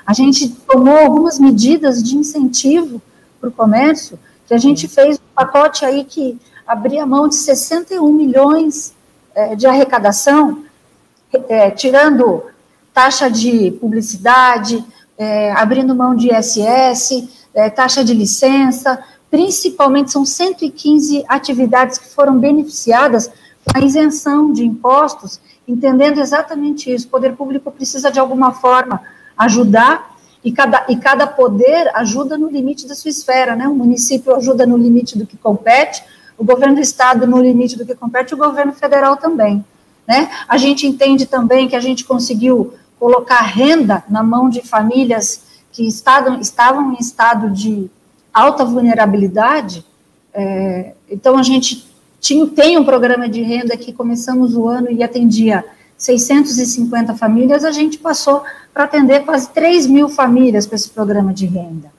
[0.07, 3.01] a gente tomou algumas medidas de incentivo
[3.41, 8.13] para o comércio, que a gente fez um pacote aí que abria mão de 61
[8.13, 8.93] milhões
[9.35, 10.65] é, de arrecadação,
[11.49, 12.43] é, tirando
[12.93, 14.85] taxa de publicidade,
[15.17, 22.39] é, abrindo mão de ISS, é, taxa de licença, principalmente são 115 atividades que foram
[22.39, 23.29] beneficiadas
[23.65, 27.07] com a isenção de impostos, entendendo exatamente isso.
[27.07, 29.03] O poder público precisa, de alguma forma,
[29.37, 30.11] ajudar,
[30.43, 33.69] e cada, e cada poder ajuda no limite da sua esfera, né?
[33.69, 36.03] O município ajuda no limite do que compete,
[36.39, 39.63] o governo do estado no limite do que compete, o governo federal também.
[40.09, 40.31] Né?
[40.49, 45.87] A gente entende também que a gente conseguiu colocar renda na mão de famílias que
[45.87, 47.91] estavam, estavam em estado de
[48.33, 49.85] alta vulnerabilidade,
[50.33, 51.89] é, então a gente
[52.21, 55.65] tinha, tem um programa de renda que começamos o ano e atendia
[55.97, 61.47] 650 famílias, a gente passou para atender quase 3 mil famílias com esse programa de
[61.47, 61.93] renda.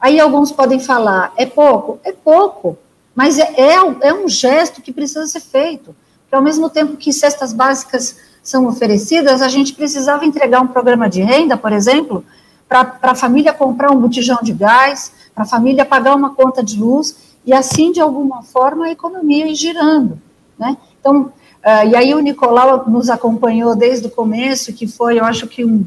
[0.00, 1.98] Aí alguns podem falar, é pouco?
[2.04, 2.76] É pouco,
[3.14, 3.74] mas é, é,
[4.08, 5.94] é um gesto que precisa ser feito.
[6.22, 11.08] Porque ao mesmo tempo que cestas básicas são oferecidas, a gente precisava entregar um programa
[11.08, 12.24] de renda, por exemplo,
[12.68, 16.78] para a família comprar um botijão de gás, para a família pagar uma conta de
[16.78, 20.20] luz, e assim, de alguma forma, a economia ir girando,
[20.58, 20.76] né?
[20.98, 25.46] Então, uh, e aí o Nicolau nos acompanhou desde o começo, que foi, eu acho
[25.46, 25.84] que um,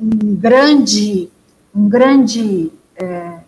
[0.00, 1.28] um grande,
[1.74, 3.38] um grande, é,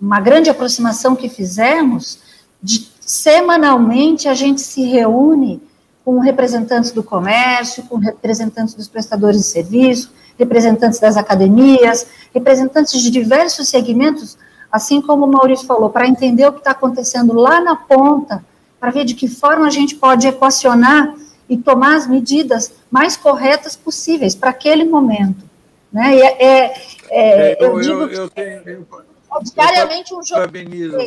[0.00, 2.18] uma grande aproximação que fizemos,
[2.62, 5.62] de semanalmente a gente se reúne
[6.04, 13.10] com representantes do comércio, com representantes dos prestadores de serviço, representantes das academias, representantes de
[13.10, 14.36] diversos segmentos,
[14.76, 18.44] assim como o Maurício falou, para entender o que está acontecendo lá na ponta,
[18.78, 21.14] para ver de que forma a gente pode equacionar
[21.48, 25.42] e tomar as medidas mais corretas possíveis para aquele momento.
[25.90, 26.16] Né?
[26.16, 26.74] E é, é,
[27.10, 30.42] é eu, eu, digo eu, eu tenho, eu, é diariamente um jogo.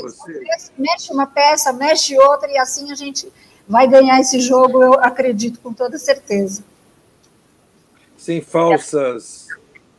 [0.01, 0.43] Você.
[0.77, 3.31] Mexe uma peça, mexe outra, e assim a gente
[3.67, 6.63] vai ganhar esse jogo, eu acredito com toda certeza.
[8.17, 9.47] Sem falsas.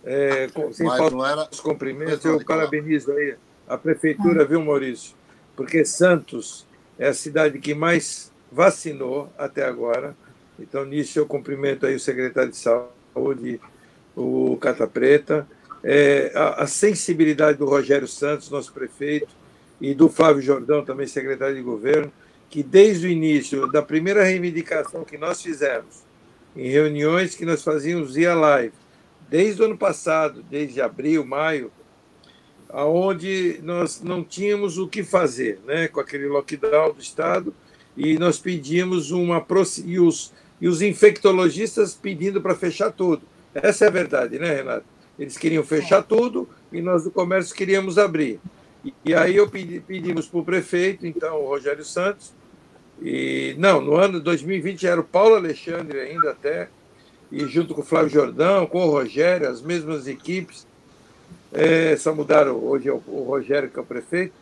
[0.04, 1.48] É, sem Mas falsos era...
[1.62, 3.37] cumprimentos, eu parabenizo aí
[3.70, 5.14] a prefeitura, viu, Maurício?
[5.54, 6.66] Porque Santos
[6.98, 10.16] é a cidade que mais vacinou até agora.
[10.59, 13.61] Então, nisso eu cumprimento aí o secretário de Saúde,
[14.16, 15.46] o Cata Preta,
[15.85, 19.28] é, a, a, sensibilidade do Rogério Santos, nosso prefeito,
[19.80, 22.12] e do Flávio Jordão, também secretário de governo,
[22.50, 26.02] que desde o início, da primeira reivindicação que nós fizemos,
[26.56, 28.74] em reuniões que nós fazíamos via live,
[29.28, 31.70] desde o ano passado, desde abril, maio,
[32.72, 37.54] aonde nós não tínhamos o que fazer, né, com aquele lockdown do estado,
[37.96, 39.44] e nós pedimos uma
[39.85, 43.22] e os e os infectologistas pedindo para fechar tudo.
[43.54, 44.85] Essa é a verdade, né, Renato?
[45.18, 48.38] Eles queriam fechar tudo e nós do comércio queríamos abrir.
[48.85, 52.33] E, e aí eu pedi, pedimos para o prefeito, então, o Rogério Santos,
[53.02, 56.68] e não, no ano 2020 era o Paulo Alexandre ainda até,
[57.33, 60.66] e junto com o Flávio Jordão, com o Rogério, as mesmas equipes,
[61.52, 64.32] é, só mudaram hoje é o, o, Rogério, que é o prefeito,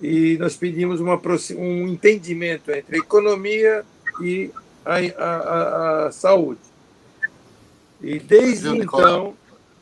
[0.00, 1.20] e nós pedimos uma,
[1.56, 3.84] um entendimento entre a economia
[4.22, 4.50] e
[4.84, 6.60] a, a, a, saúde.
[8.00, 9.34] E desde então,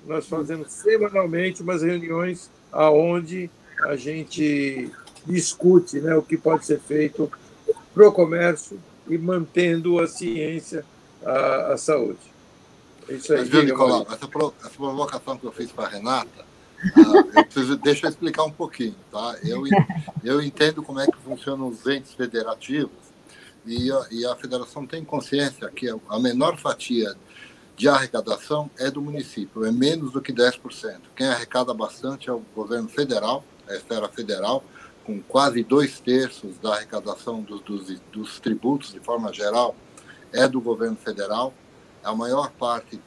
[0.06, 3.50] nós fazemos semanalmente umas reuniões aonde
[3.82, 4.90] a gente
[5.26, 7.30] discute né, o que pode ser feito
[7.94, 10.84] para o comércio e mantendo a ciência,
[11.24, 12.18] a, a saúde.
[13.08, 13.40] É isso aí.
[13.40, 14.26] Mas, viu, Nicolau, essa
[14.76, 16.55] provocação que eu fiz para a Renata,
[17.36, 18.96] ah, preciso, deixa eu explicar um pouquinho.
[19.10, 19.36] Tá?
[19.42, 19.62] Eu,
[20.22, 23.06] eu entendo como é que funcionam os entes federativos
[23.66, 27.16] e a, e a federação tem consciência que a menor fatia
[27.76, 30.98] de arrecadação é do município, é menos do que 10%.
[31.14, 34.64] Quem arrecada bastante é o governo federal, a esfera federal,
[35.04, 39.76] com quase dois terços da arrecadação dos, dos, dos tributos, de forma geral,
[40.32, 41.52] é do governo federal.
[42.02, 43.00] A maior parte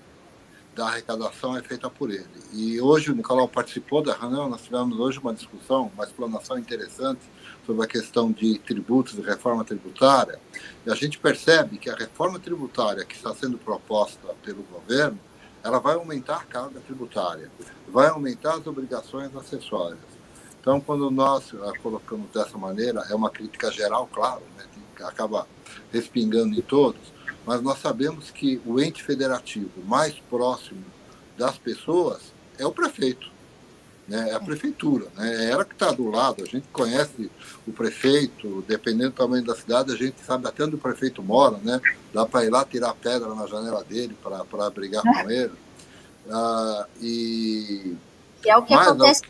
[0.79, 2.25] da arrecadação é feita por ele.
[2.53, 7.19] E hoje o Nicolau participou da reunião, nós tivemos hoje uma discussão, uma explanação interessante
[7.65, 10.39] sobre a questão de tributos e reforma tributária.
[10.85, 15.19] E a gente percebe que a reforma tributária que está sendo proposta pelo governo,
[15.61, 17.51] ela vai aumentar a carga tributária,
[17.89, 19.99] vai aumentar as obrigações acessórias.
[20.61, 21.51] Então, quando nós
[21.83, 24.63] colocamos dessa maneira, é uma crítica geral, claro, né,
[24.95, 25.45] que acaba
[25.91, 27.18] respingando em todos,
[27.49, 30.85] mas nós sabemos que o ente federativo mais próximo
[31.35, 32.21] das pessoas
[32.59, 33.27] é o prefeito,
[34.07, 34.29] né?
[34.29, 35.07] é a prefeitura.
[35.17, 35.45] Né?
[35.45, 37.31] É ela que está do lado, a gente conhece
[37.65, 41.57] o prefeito, dependendo do tamanho da cidade, a gente sabe até onde o prefeito mora,
[41.63, 41.81] né?
[42.13, 45.53] dá para ir lá tirar pedra na janela dele para brigar com ele.
[46.29, 47.97] Ah, e...
[48.43, 49.23] Que é o que mas, acontece.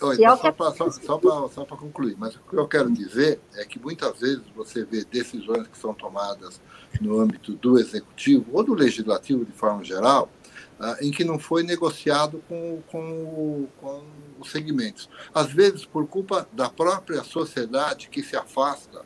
[0.00, 3.78] Oi, que é só para só, concluir, mas o que eu quero dizer é que
[3.78, 6.58] muitas vezes você vê decisões que são tomadas
[7.00, 10.30] no âmbito do executivo ou do legislativo de forma geral,
[10.78, 14.02] ah, em que não foi negociado com, com, com
[14.40, 15.08] os segmentos.
[15.32, 19.04] Às vezes, por culpa da própria sociedade que se afasta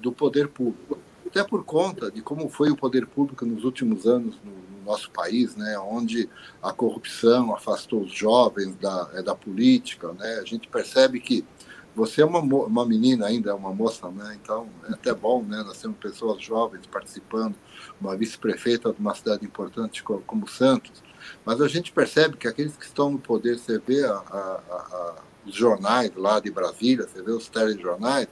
[0.00, 0.98] do poder público.
[1.26, 5.10] Até por conta de como foi o poder público nos últimos anos no, no nosso
[5.10, 6.28] país, né, onde
[6.62, 10.12] a corrupção afastou os jovens da, é, da política.
[10.12, 11.44] Né, a gente percebe que
[11.94, 14.38] você é uma, uma menina ainda, uma moça, né?
[14.40, 15.62] Então é até bom, né?
[15.64, 17.54] Nós temos pessoas jovens participando,
[18.00, 21.02] uma vice-prefeita de uma cidade importante como, como, Santos.
[21.44, 25.14] Mas a gente percebe que aqueles que estão no poder, você vê a, a, a,
[25.44, 28.28] os jornais lá de Brasília, você vê os telejornais,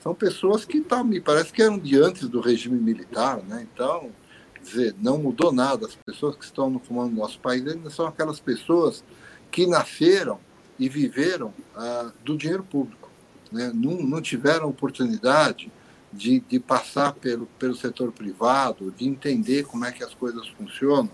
[0.00, 3.66] são pessoas que tá, me parece que eram de antes do regime militar, né?
[3.72, 4.10] Então,
[4.54, 5.86] quer dizer, não mudou nada.
[5.86, 9.02] As pessoas que estão no comando do nosso país ainda são aquelas pessoas
[9.50, 10.38] que nasceram
[10.78, 13.10] e viveram ah, do dinheiro público.
[13.50, 13.70] Né?
[13.74, 15.70] Não, não tiveram oportunidade
[16.12, 21.10] de, de passar pelo, pelo setor privado, de entender como é que as coisas funcionam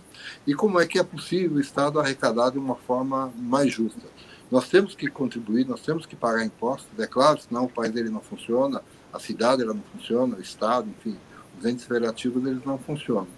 [0.47, 4.03] e como é que é possível o Estado arrecadar de uma forma mais justa.
[4.51, 8.11] Nós temos que contribuir, nós temos que pagar impostos, é claro, senão o país dele
[8.11, 11.17] não funciona, a cidade ela não funciona, o Estado, enfim,
[11.59, 13.29] os entes federativos eles não funcionam.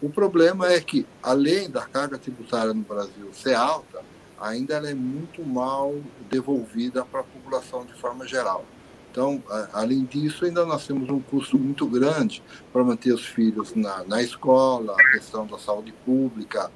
[0.00, 4.02] O problema é que, além da carga tributária no Brasil ser alta,
[4.40, 5.94] ainda ela é muito mal
[6.30, 8.64] devolvida para a população de forma geral.
[9.10, 9.40] Então,
[9.72, 14.20] além disso, ainda nós temos um custo muito grande para manter os filhos na, na
[14.20, 16.68] escola, a questão da saúde pública.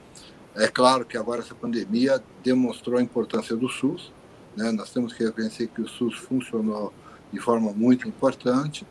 [0.55, 4.13] É claro que agora essa pandemia demonstrou a importância do SUS.
[4.57, 4.71] Né?
[4.71, 6.93] Nós temos que reconhecer que o SUS funcionou
[7.33, 8.87] de forma muito importante,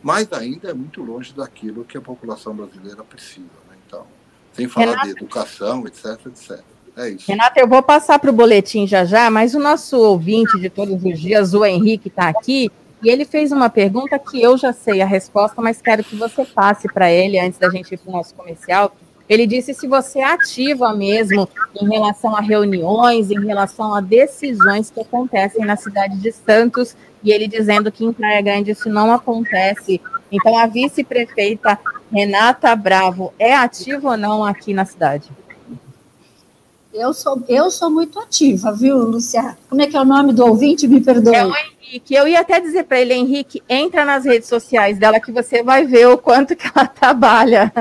[0.00, 3.50] mas ainda é muito longe daquilo que a população brasileira precisa.
[3.68, 3.76] Né?
[3.84, 4.06] Então,
[4.52, 5.06] sem falar Renato...
[5.06, 6.71] de educação, etc, etc.
[6.96, 7.30] É isso.
[7.30, 11.02] Renata, eu vou passar para o boletim já já, mas o nosso ouvinte de todos
[11.02, 12.70] os dias, o Henrique, está aqui,
[13.02, 16.44] e ele fez uma pergunta que eu já sei a resposta, mas quero que você
[16.44, 18.94] passe para ele antes da gente ir para o nosso comercial.
[19.28, 21.48] Ele disse se você é ativa mesmo
[21.80, 27.32] em relação a reuniões, em relação a decisões que acontecem na cidade de Santos, e
[27.32, 30.00] ele dizendo que em Praia Grande isso não acontece.
[30.30, 31.78] Então, a vice-prefeita
[32.12, 35.30] Renata Bravo é ativa ou não aqui na cidade?
[36.92, 39.56] Eu sou, eu sou muito ativa, viu, Luciana?
[39.68, 40.86] Como é que é o nome do ouvinte?
[40.86, 41.34] Me perdoe.
[41.34, 42.14] É o Henrique.
[42.14, 45.86] Eu ia até dizer para ele, Henrique, entra nas redes sociais dela que você vai
[45.86, 47.72] ver o quanto que ela trabalha.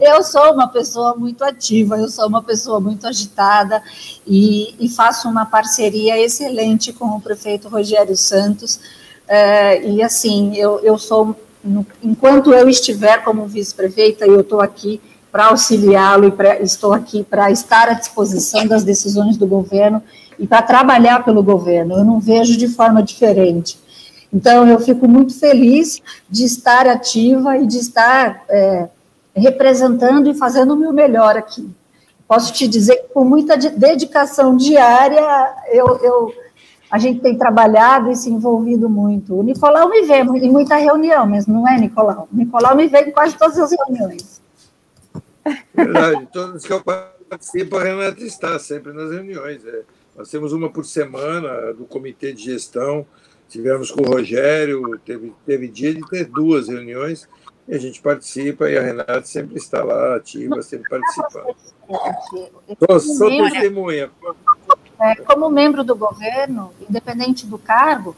[0.00, 3.82] Eu sou uma pessoa muito ativa, eu sou uma pessoa muito agitada
[4.26, 8.80] e, e faço uma parceria excelente com o prefeito Rogério Santos.
[9.28, 15.00] É, e assim, eu, eu sou, no, enquanto eu estiver como vice-prefeita, eu estou aqui
[15.30, 20.02] para auxiliá-lo e pra, estou aqui para estar à disposição das decisões do governo
[20.38, 21.98] e para trabalhar pelo governo.
[21.98, 23.78] Eu não vejo de forma diferente.
[24.32, 28.88] Então, eu fico muito feliz de estar ativa e de estar é,
[29.34, 31.68] representando e fazendo o meu melhor aqui.
[32.28, 35.20] Posso te dizer que, com muita dedicação diária,
[35.72, 36.32] eu, eu,
[36.88, 39.34] a gente tem trabalhado e se envolvido muito.
[39.34, 42.28] O Nicolau me vê em muita reunião, mas não é, Nicolau?
[42.32, 44.39] O Nicolau me vê em quase todas as reuniões.
[45.74, 46.28] Verdade.
[46.32, 49.64] Todas que eu participo, a Renata está sempre nas reuniões.
[49.64, 49.82] É.
[50.16, 53.06] Nós temos uma por semana do Comitê de Gestão,
[53.48, 57.28] tivemos com o Rogério, teve, teve dia de ter duas reuniões,
[57.66, 61.54] e a gente participa, e a Renata sempre está lá, ativa, sempre participando.
[62.78, 64.10] Sou, sou testemunha.
[65.00, 68.14] É, como membro do governo, independente do cargo,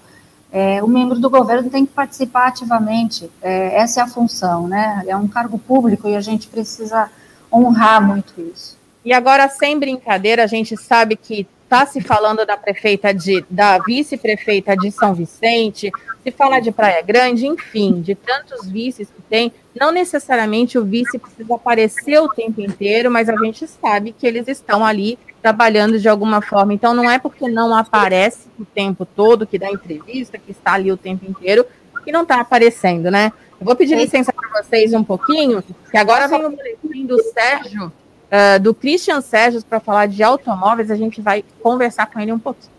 [0.53, 3.31] é, o membro do governo tem que participar ativamente.
[3.41, 5.03] É, essa é a função, né?
[5.07, 7.11] É um cargo público e a gente precisa
[7.51, 8.77] honrar muito isso.
[9.03, 13.79] E agora, sem brincadeira, a gente sabe que está se falando da prefeita de, da
[13.79, 15.91] vice-prefeita de São Vicente,
[16.23, 19.53] se fala de Praia Grande, enfim, de tantos vices que tem.
[19.75, 24.47] Não necessariamente o vice precisa aparecer o tempo inteiro, mas a gente sabe que eles
[24.49, 26.73] estão ali trabalhando de alguma forma.
[26.73, 30.93] Então não é porque não aparece o tempo todo, que dá entrevista, que está ali
[30.93, 31.67] o tempo inteiro,
[32.05, 33.33] que não está aparecendo, né?
[33.61, 37.87] Eu vou pedir licença para vocês um pouquinho, que agora vem o boletim do Sérgio
[38.33, 40.91] uh, do Christian Sérgio para falar de automóveis.
[40.91, 42.73] A gente vai conversar com ele um pouquinho.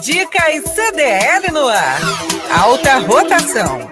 [0.00, 2.00] Dicas CDL no ar.
[2.58, 3.90] Alta rotação.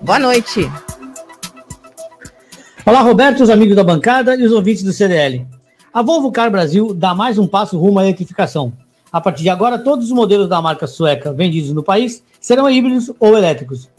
[0.00, 0.70] Boa noite.
[2.88, 5.46] Olá, Roberto, os amigos da bancada e os ouvintes do CDL.
[5.92, 8.72] A Volvo Car Brasil dá mais um passo rumo à eletrificação.
[9.12, 13.12] A partir de agora, todos os modelos da marca sueca vendidos no país serão híbridos
[13.20, 13.90] ou elétricos.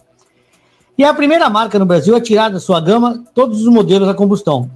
[0.97, 4.09] E é a primeira marca no Brasil a tirar da sua gama todos os modelos
[4.09, 4.71] a combustão.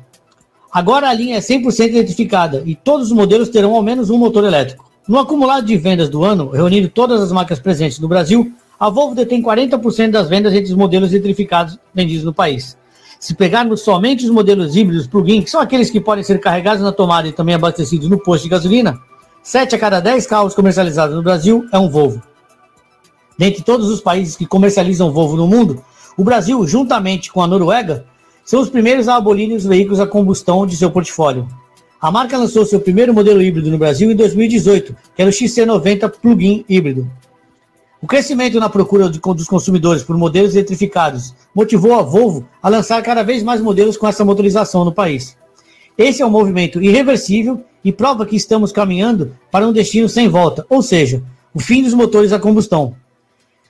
[0.71, 4.43] Agora a linha é 100% eletrificada e todos os modelos terão ao menos um motor
[4.43, 4.87] elétrico.
[5.07, 9.15] No acumulado de vendas do ano, reunindo todas as marcas presentes no Brasil, a Volvo
[9.15, 12.77] detém 40% das vendas entre os modelos eletrificados vendidos no país.
[13.23, 16.91] Se pegarmos somente os modelos híbridos plug-in, que são aqueles que podem ser carregados na
[16.91, 18.99] tomada e também abastecidos no posto de gasolina,
[19.41, 22.21] 7 a cada 10 carros comercializados no Brasil é um Volvo.
[23.37, 25.81] Dentre todos os países que comercializam Volvo no mundo,
[26.17, 28.05] o Brasil, juntamente com a Noruega,
[28.43, 31.47] são os primeiros a abolir os veículos a combustão de seu portfólio.
[32.01, 36.11] A marca lançou seu primeiro modelo híbrido no Brasil em 2018, que era o XC90
[36.21, 37.09] Plug-in híbrido.
[38.03, 43.01] O crescimento na procura de, dos consumidores por modelos eletrificados motivou a Volvo a lançar
[43.01, 45.37] cada vez mais modelos com essa motorização no país.
[45.97, 50.65] Esse é um movimento irreversível e prova que estamos caminhando para um destino sem volta,
[50.69, 51.23] ou seja,
[51.53, 52.93] o fim dos motores a combustão.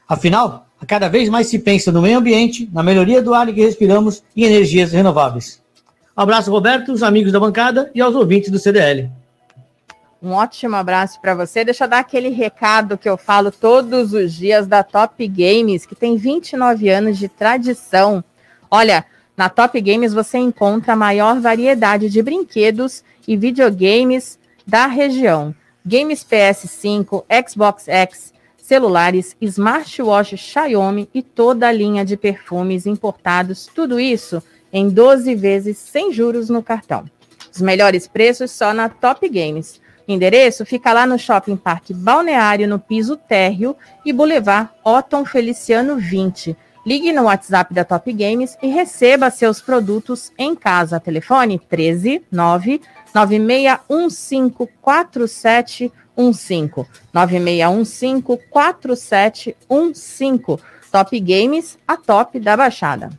[0.09, 4.23] Afinal, cada vez mais se pensa no meio ambiente, na melhoria do ar que respiramos
[4.35, 5.61] e energias renováveis.
[6.15, 9.11] Abraço, Roberto, os amigos da bancada e aos ouvintes do CDL.
[10.23, 11.65] Um ótimo abraço para você.
[11.65, 15.95] Deixa eu dar aquele recado que eu falo todos os dias da Top Games, que
[15.95, 18.23] tem 29 anos de tradição.
[18.71, 19.03] Olha,
[19.35, 25.53] na Top Games você encontra a maior variedade de brinquedos e videogames da região.
[25.85, 33.99] Games PS5, Xbox X, celulares, smartwatch Xiaomi e toda a linha de perfumes importados, tudo
[33.99, 37.03] isso em 12 vezes sem juros no cartão.
[37.53, 39.82] Os melhores preços só na Top Games.
[40.07, 46.57] Endereço fica lá no Shopping Parque Balneário, no piso térreo e Boulevard Otton Feliciano 20.
[46.85, 50.99] Ligue no WhatsApp da Top Games e receba seus produtos em casa.
[50.99, 52.81] Telefone 13 9
[53.13, 56.71] 961547 15
[57.13, 60.61] 9615 4715.
[60.91, 63.09] Top Games, a top da Baixada.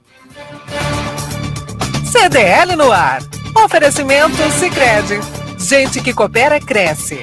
[2.04, 3.20] CDL no ar.
[3.56, 5.43] Oferecimento Sicredi.
[5.66, 7.22] Gente que coopera cresce.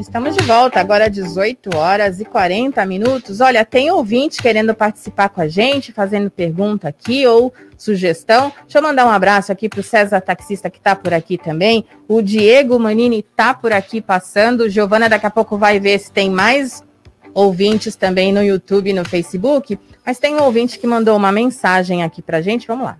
[0.00, 3.42] Estamos de volta, agora 18 horas e 40 minutos.
[3.42, 8.50] Olha, tem ouvinte querendo participar com a gente, fazendo pergunta aqui ou sugestão.
[8.62, 11.84] Deixa eu mandar um abraço aqui para o César Taxista, que está por aqui também.
[12.08, 14.70] O Diego Manini está por aqui passando.
[14.70, 16.82] Giovana, daqui a pouco vai ver se tem mais
[17.34, 19.78] ouvintes também no YouTube e no Facebook.
[20.04, 22.66] Mas tem um ouvinte que mandou uma mensagem aqui para a gente.
[22.66, 22.96] Vamos lá.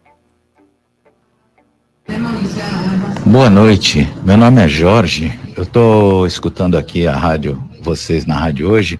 [3.30, 5.38] Boa noite, meu nome é Jorge.
[5.56, 8.98] Eu estou escutando aqui a rádio, vocês na rádio hoje,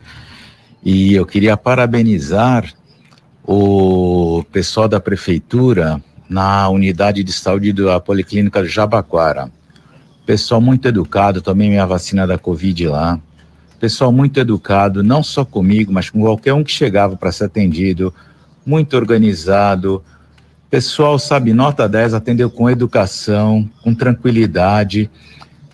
[0.84, 2.72] e eu queria parabenizar
[3.42, 9.50] o pessoal da prefeitura na unidade de saúde da Policlínica Jabaquara.
[10.24, 13.18] Pessoal muito educado, tomei minha vacina da Covid lá.
[13.80, 18.14] Pessoal muito educado, não só comigo, mas com qualquer um que chegava para ser atendido,
[18.64, 20.04] muito organizado,
[20.70, 25.10] Pessoal, sabe, nota 10 atendeu com educação, com tranquilidade,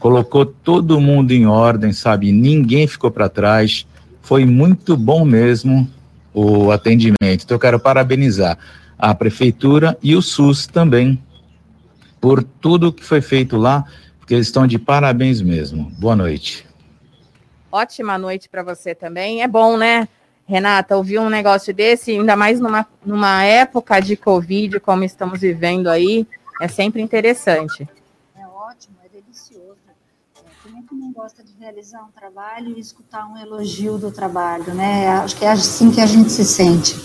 [0.00, 2.32] colocou todo mundo em ordem, sabe?
[2.32, 3.86] Ninguém ficou para trás.
[4.22, 5.86] Foi muito bom mesmo
[6.32, 7.44] o atendimento.
[7.44, 8.58] Então, eu quero parabenizar
[8.98, 11.22] a prefeitura e o SUS também
[12.18, 13.84] por tudo que foi feito lá,
[14.18, 15.92] porque eles estão de parabéns mesmo.
[15.98, 16.66] Boa noite.
[17.70, 19.42] Ótima noite para você também.
[19.42, 20.08] É bom, né?
[20.46, 25.88] Renata, ouvir um negócio desse, ainda mais numa, numa época de Covid, como estamos vivendo
[25.88, 26.26] aí,
[26.60, 27.88] é sempre interessante.
[28.36, 29.76] É ótimo, é delicioso.
[30.62, 34.72] Quem é que não gosta de realizar um trabalho e escutar um elogio do trabalho,
[34.72, 35.08] né?
[35.08, 36.96] Acho que é assim que a gente se sente.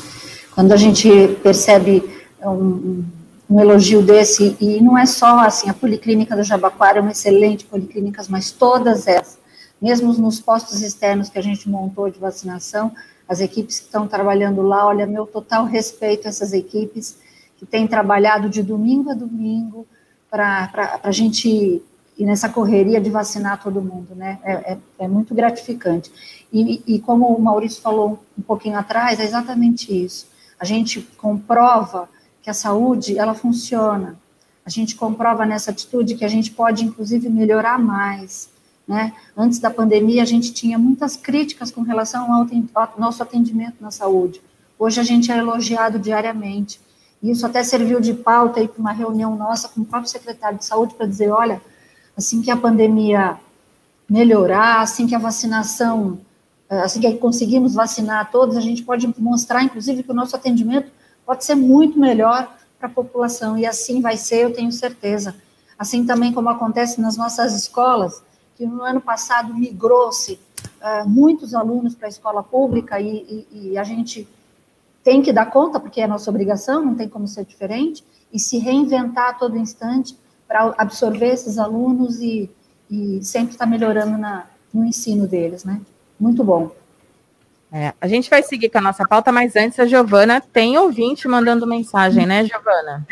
[0.54, 1.10] Quando a gente
[1.42, 2.04] percebe
[2.44, 3.04] um,
[3.50, 7.66] um elogio desse, e não é só assim, a Policlínica do Jabaquara é uma excelente
[7.66, 9.40] policlínica, mas todas essas,
[9.82, 12.94] mesmo nos postos externos que a gente montou de vacinação,
[13.32, 17.18] as equipes que estão trabalhando lá, olha, meu total respeito a essas equipes
[17.56, 19.88] que têm trabalhado de domingo a domingo
[20.30, 21.82] para a gente
[22.18, 24.38] ir nessa correria de vacinar todo mundo, né?
[24.44, 26.12] É, é, é muito gratificante.
[26.52, 30.28] E, e, como o Maurício falou um pouquinho atrás, é exatamente isso.
[30.60, 32.10] A gente comprova
[32.42, 34.20] que a saúde, ela funciona.
[34.66, 38.50] A gente comprova nessa atitude que a gente pode, inclusive, melhorar mais,
[38.88, 39.14] né?
[39.36, 42.48] Antes da pandemia, a gente tinha muitas críticas com relação ao,
[42.98, 44.42] nosso atendimento na saúde.
[44.78, 46.82] Hoje a gente é elogiado diariamente.
[47.22, 50.96] Isso até serviu de pauta para uma reunião nossa com o próprio secretário de saúde
[50.96, 51.62] para dizer, olha,
[52.18, 53.38] assim que a pandemia
[54.10, 56.20] melhorar, assim que a vacinação,
[56.70, 60.92] eh, assim que conseguimos vacinar todos, a gente pode mostrar, inclusive, que o nosso atendimento
[61.26, 65.36] pode ser muito melhor para a população, e assim vai ser, eu tenho certeza.
[65.78, 68.22] Assim também como acontece nas nossas escolas,
[68.62, 73.78] que no ano passado migrou-se uh, muitos alunos para a escola pública e, e, e,
[73.78, 74.28] a gente
[75.04, 78.60] tem que dar conta, porque é nossa obrigação, não tem como ser diferente, e se
[78.60, 80.16] reinventar a todo instante
[80.48, 82.52] para absorver esses alunos e,
[82.88, 85.82] e sempre estar tá melhorando na, no ensino deles, né?
[86.20, 86.70] Muito bom.
[87.72, 91.28] É, a gente vai seguir com a nossa pauta, mas antes a Giovana tem ouvinte
[91.28, 93.08] mandando mensagem, né, Giovana?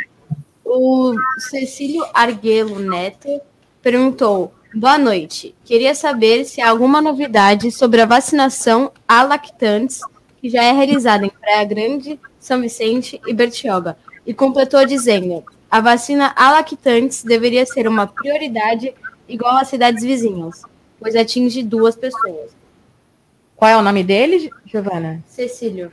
[0.64, 1.16] O
[1.50, 3.42] Cecílio Arguelo Neto
[3.82, 5.56] perguntou: Boa noite.
[5.66, 10.00] Queria saber se há alguma novidade sobre a vacinação a lactantes
[10.40, 13.98] que já é realizada em Praia Grande, São Vicente e Bertioga.
[14.28, 18.94] E completou dizendo: a vacina a lactantes deveria ser uma prioridade
[19.28, 20.62] igual às cidades vizinhas,
[21.00, 22.52] pois atinge duas pessoas.
[23.56, 25.24] Qual é o nome dele, Giovana?
[25.26, 25.92] Cecílio.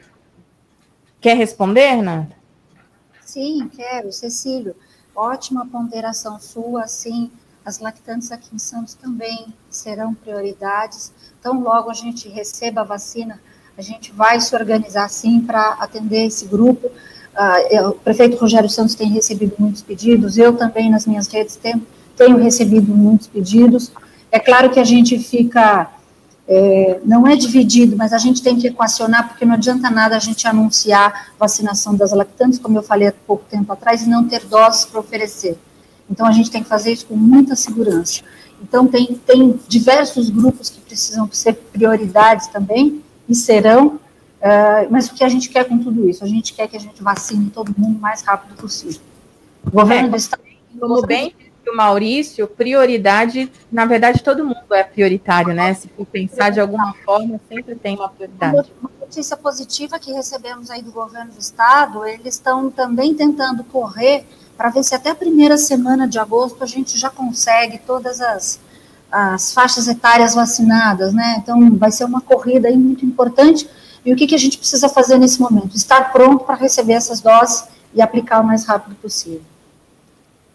[1.18, 2.36] Quer responder, Nata?
[3.22, 4.76] Sim, quero, Cecílio.
[5.14, 7.30] Ótima ponderação sua, sim
[7.66, 11.12] as lactantes aqui em Santos também serão prioridades.
[11.40, 13.40] Então, logo a gente receba a vacina,
[13.76, 16.86] a gente vai se organizar sim para atender esse grupo.
[16.86, 21.84] Uh, o prefeito Rogério Santos tem recebido muitos pedidos, eu também nas minhas redes tenho,
[22.16, 23.90] tenho recebido muitos pedidos.
[24.30, 25.90] É claro que a gente fica,
[26.46, 30.20] é, não é dividido, mas a gente tem que equacionar, porque não adianta nada a
[30.20, 34.44] gente anunciar vacinação das lactantes, como eu falei há pouco tempo atrás, e não ter
[34.46, 35.58] doses para oferecer.
[36.10, 38.22] Então, a gente tem que fazer isso com muita segurança.
[38.62, 45.14] Então, tem, tem diversos grupos que precisam ser prioridades também, e serão, uh, mas o
[45.14, 46.24] que a gente quer com tudo isso?
[46.24, 49.00] A gente quer que a gente vacine todo mundo o mais rápido possível.
[49.64, 50.42] O governo é, do Estado...
[50.78, 51.34] Como bem
[51.70, 55.74] o Maurício, prioridade, na verdade, todo mundo é prioritário, né?
[55.74, 58.72] Se for pensar de alguma forma, sempre tem uma prioridade.
[58.80, 64.24] Uma notícia positiva que recebemos aí do governo do Estado, eles estão também tentando correr
[64.56, 68.58] para ver se até a primeira semana de agosto a gente já consegue todas as,
[69.10, 71.36] as faixas etárias vacinadas, né?
[71.38, 73.68] Então, vai ser uma corrida aí muito importante.
[74.04, 75.76] E o que, que a gente precisa fazer nesse momento?
[75.76, 79.42] Estar pronto para receber essas doses e aplicar o mais rápido possível.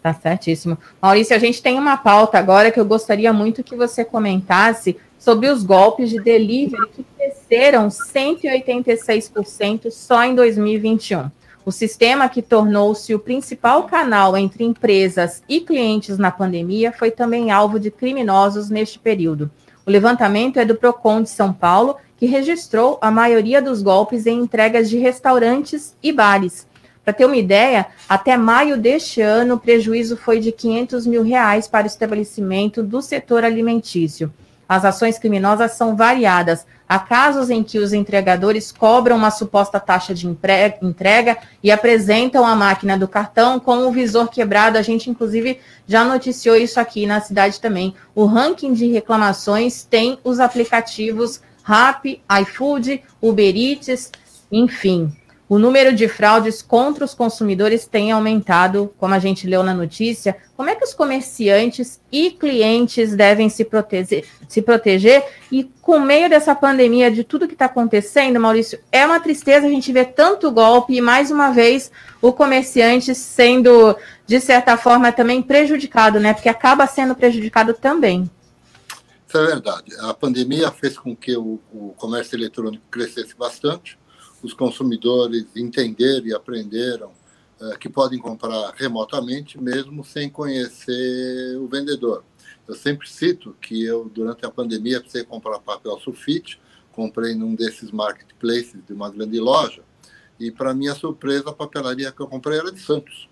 [0.02, 0.76] Tá certíssimo.
[1.00, 5.48] Maurício, a gente tem uma pauta agora que eu gostaria muito que você comentasse sobre
[5.48, 11.30] os golpes de delivery que cresceram 186% só em 2021.
[11.64, 17.52] O sistema que tornou-se o principal canal entre empresas e clientes na pandemia foi também
[17.52, 19.48] alvo de criminosos neste período.
[19.86, 24.40] O levantamento é do Procon de São Paulo, que registrou a maioria dos golpes em
[24.40, 26.66] entregas de restaurantes e bares.
[27.04, 31.68] Para ter uma ideia, até maio deste ano, o prejuízo foi de 500 mil reais
[31.68, 34.32] para o estabelecimento do setor alimentício.
[34.72, 36.64] As ações criminosas são variadas.
[36.88, 42.56] Há casos em que os entregadores cobram uma suposta taxa de entrega e apresentam a
[42.56, 44.78] máquina do cartão com o visor quebrado.
[44.78, 47.94] A gente, inclusive, já noticiou isso aqui na cidade também.
[48.14, 54.10] O ranking de reclamações tem os aplicativos Rap, iFood, Uber Eats,
[54.50, 55.14] enfim,
[55.52, 60.34] o número de fraudes contra os consumidores tem aumentado, como a gente leu na notícia.
[60.56, 65.22] Como é que os comerciantes e clientes devem se proteger, se proteger?
[65.50, 69.68] E com meio dessa pandemia, de tudo que está acontecendo, Maurício, é uma tristeza a
[69.68, 71.92] gente ver tanto golpe e, mais uma vez,
[72.22, 73.94] o comerciante sendo,
[74.26, 76.32] de certa forma, também prejudicado, né?
[76.32, 78.30] Porque acaba sendo prejudicado também.
[79.28, 79.92] Isso é verdade.
[80.00, 84.00] A pandemia fez com que o, o comércio eletrônico crescesse bastante
[84.42, 87.12] os consumidores entenderam e aprenderam
[87.60, 92.24] uh, que podem comprar remotamente, mesmo sem conhecer o vendedor.
[92.66, 97.90] Eu sempre cito que eu, durante a pandemia, precisei comprar papel sulfite, comprei num desses
[97.90, 99.82] marketplaces de uma grande loja,
[100.38, 103.28] e, para minha surpresa, a papelaria que eu comprei era de Santos.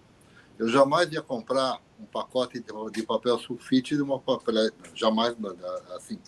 [0.59, 5.35] Eu jamais ia comprar um pacote de papel sulfite de uma papelaria, jamais,
[5.97, 6.19] assim,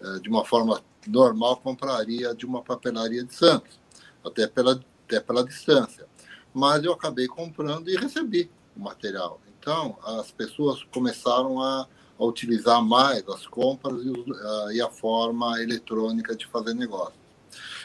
[0.00, 3.81] eh, de uma forma normal, compraria de uma papelaria de Santos
[4.24, 6.06] até pela, até pela distância.
[6.52, 9.40] Mas eu acabei comprando e recebi o material.
[9.58, 11.86] Então, as pessoas começaram a,
[12.18, 17.14] a utilizar mais as compras e, a, e a forma eletrônica de fazer negócio.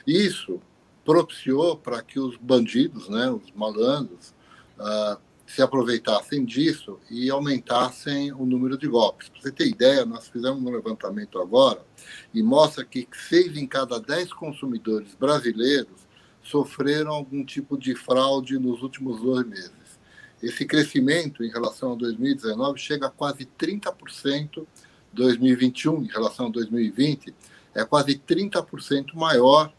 [0.05, 0.59] Isso
[1.05, 4.33] propiciou para que os bandidos, né, os malandros,
[4.77, 9.29] uh, se aproveitassem disso e aumentassem o número de golpes.
[9.29, 11.81] Para você ter ideia, nós fizemos um levantamento agora
[12.33, 16.06] e mostra que seis em cada dez consumidores brasileiros
[16.49, 19.99] sofreram algum tipo de fraude nos últimos dois meses.
[20.41, 24.65] Esse crescimento em relação a 2019 chega a quase 30%,
[25.13, 27.33] 2021 em relação a 2020
[27.73, 29.71] é quase 30% maior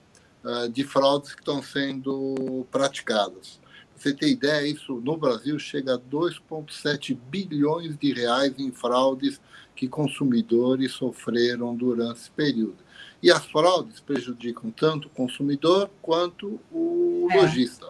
[0.45, 3.61] uh, de fraudes que estão sendo praticadas.
[3.93, 9.41] Pra você ter ideia, isso no Brasil chega a 2,7 bilhões de reais em fraudes
[9.75, 12.88] que consumidores sofreram durante esse período.
[13.23, 17.41] E as fraudes prejudicam tanto o consumidor quanto o é.
[17.41, 17.89] lojista.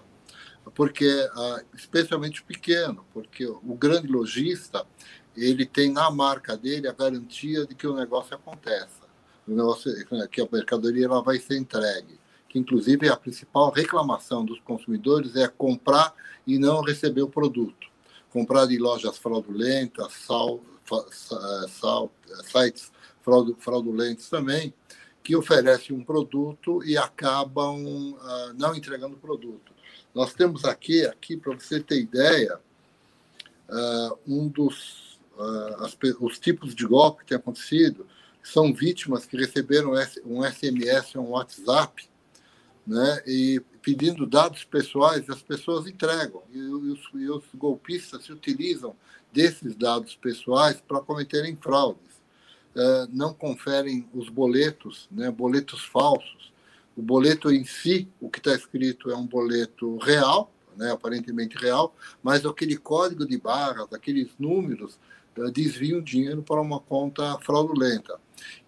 [0.74, 4.86] Porque, ah, especialmente o pequeno, porque o grande lojista,
[5.36, 9.06] ele tem na marca dele a garantia de que o negócio aconteça,
[9.46, 9.92] o negócio,
[10.30, 12.18] que a mercadoria ela vai ser entregue.
[12.48, 16.14] Que, inclusive, a principal reclamação dos consumidores é comprar
[16.46, 17.88] e não receber o produto.
[18.30, 20.62] Comprar de lojas fraudulentas, sal,
[21.68, 22.10] sal,
[22.44, 22.90] sites
[23.58, 24.72] fraudulentos também,
[25.22, 29.72] que oferecem um produto e acabam uh, não entregando o produto.
[30.14, 32.58] Nós temos aqui, aqui para você ter ideia,
[33.68, 38.06] uh, um dos uh, as, os tipos de golpe que tem acontecido
[38.42, 39.92] são vítimas que receberam
[40.24, 42.08] um SMS ou um WhatsApp,
[42.86, 48.96] né, e pedindo dados pessoais, as pessoas entregam e os, e os golpistas se utilizam
[49.30, 52.17] desses dados pessoais para cometerem fraudes.
[52.78, 56.52] Eh, não conferem os boletos, né, boletos falsos.
[56.96, 61.92] O boleto em si, o que está escrito é um boleto real, né, aparentemente real,
[62.22, 64.96] mas aquele código de barras, aqueles números,
[65.36, 68.20] uh, desviam dinheiro para uma conta fraudulenta.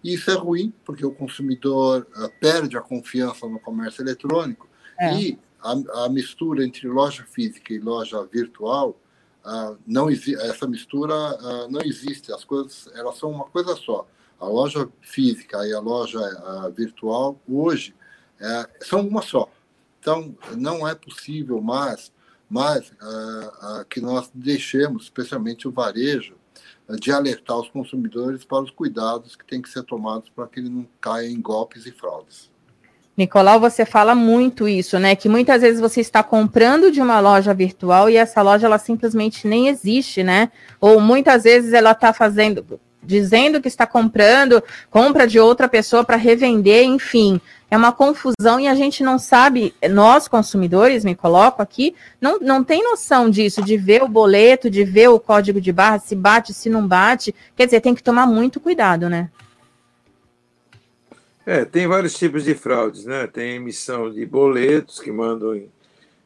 [0.03, 4.67] Isso é ruim, porque o consumidor uh, perde a confiança no comércio eletrônico
[4.99, 5.17] é.
[5.17, 8.99] e a, a mistura entre loja física e loja virtual
[9.43, 12.31] ah, não essa mistura ah, não existe.
[12.31, 14.07] As coisas elas são uma coisa só.
[14.39, 17.95] A loja física e a loja ah, virtual hoje
[18.39, 19.49] é, são uma só.
[19.99, 22.11] Então não é possível mais,
[22.49, 22.91] mais
[23.87, 26.35] que nós deixemos, especialmente o varejo,
[26.99, 30.69] de alertar os consumidores para os cuidados que têm que ser tomados para que ele
[30.69, 32.50] não caia em golpes e fraudes.
[33.21, 35.15] Nicolau, você fala muito isso, né?
[35.15, 39.47] Que muitas vezes você está comprando de uma loja virtual e essa loja ela simplesmente
[39.47, 40.51] nem existe, né?
[40.79, 46.17] Ou muitas vezes ela está fazendo, dizendo que está comprando, compra de outra pessoa para
[46.17, 47.39] revender, enfim.
[47.69, 52.63] É uma confusão e a gente não sabe, nós consumidores, me coloco aqui, não, não
[52.63, 56.55] tem noção disso, de ver o boleto, de ver o código de barra, se bate,
[56.55, 57.35] se não bate.
[57.55, 59.29] Quer dizer, tem que tomar muito cuidado, né?
[61.45, 63.25] É, tem vários tipos de fraudes, né?
[63.25, 65.63] Tem emissão de boletos que mandam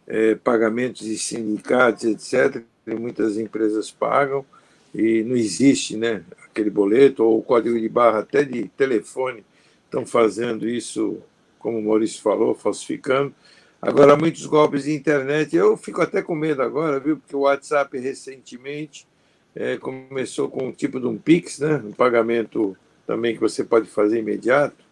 [0.05, 4.45] é, pagamentos de sindicatos, etc., que muitas empresas pagam
[4.93, 6.23] e não existe, né?
[6.45, 9.43] Aquele boleto ou o código de barra até de telefone
[9.85, 11.21] estão fazendo isso,
[11.59, 13.33] como o Maurício falou, falsificando.
[13.81, 17.17] Agora, muitos golpes de internet, eu fico até com medo agora, viu?
[17.17, 19.07] Porque o WhatsApp recentemente
[19.55, 21.81] é, começou com um tipo de um Pix, né?
[21.85, 22.75] Um pagamento
[23.07, 24.84] também que você pode fazer imediato.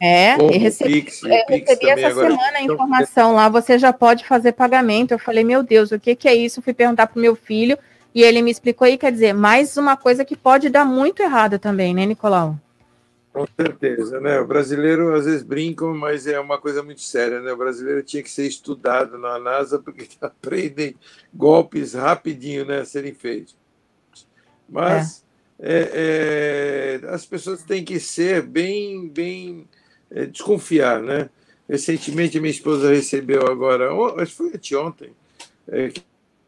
[0.00, 2.30] É, eu recebi, Pix, eu recebi essa agora...
[2.30, 5.12] semana a informação lá, você já pode fazer pagamento.
[5.12, 6.62] Eu falei, meu Deus, o que, que é isso?
[6.62, 7.76] Fui perguntar para o meu filho
[8.14, 11.58] e ele me explicou aí, quer dizer, mais uma coisa que pode dar muito errado
[11.58, 12.56] também, né, Nicolau?
[13.32, 14.40] Com certeza, né?
[14.40, 17.52] O brasileiro às vezes brinca, mas é uma coisa muito séria, né?
[17.52, 20.96] O brasileiro tinha que ser estudado na NASA porque aprendem
[21.34, 23.56] golpes rapidinho, né, a serem feitos.
[24.68, 25.28] Mas é.
[25.60, 29.66] É, é, as pessoas têm que ser bem, bem
[30.26, 31.28] desconfiar, né?
[31.68, 33.92] Recentemente, minha esposa recebeu agora,
[34.22, 35.10] acho que foi anteontem,
[35.68, 35.90] é,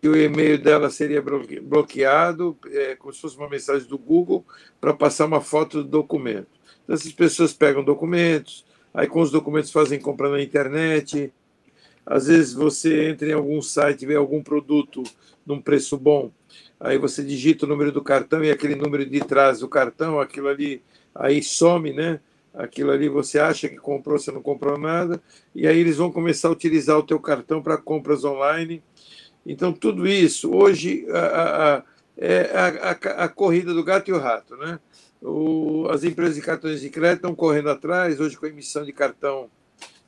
[0.00, 1.22] que o e-mail dela seria
[1.62, 4.44] bloqueado, é, como se fosse uma mensagem do Google,
[4.80, 6.48] para passar uma foto do documento.
[6.82, 11.30] Então, essas pessoas pegam documentos, aí com os documentos fazem compra na internet.
[12.06, 15.02] Às vezes você entra em algum site, vê algum produto
[15.44, 16.30] num preço bom,
[16.78, 20.48] aí você digita o número do cartão e aquele número de trás do cartão, aquilo
[20.48, 20.82] ali
[21.14, 22.20] aí some, né?
[22.54, 25.20] Aquilo ali você acha que comprou, você não comprou nada,
[25.54, 28.82] e aí eles vão começar a utilizar o teu cartão para compras online.
[29.46, 31.82] Então, tudo isso, hoje, a, a,
[32.18, 34.56] é a, a, a, corrida do gato e o rato.
[34.56, 34.78] Né?
[35.22, 38.92] O, as empresas de cartões de crédito estão correndo atrás, hoje com a emissão de
[38.92, 39.48] cartão,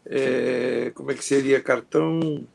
[0.05, 1.61] é, como é que seria?
[1.61, 2.47] Cartão...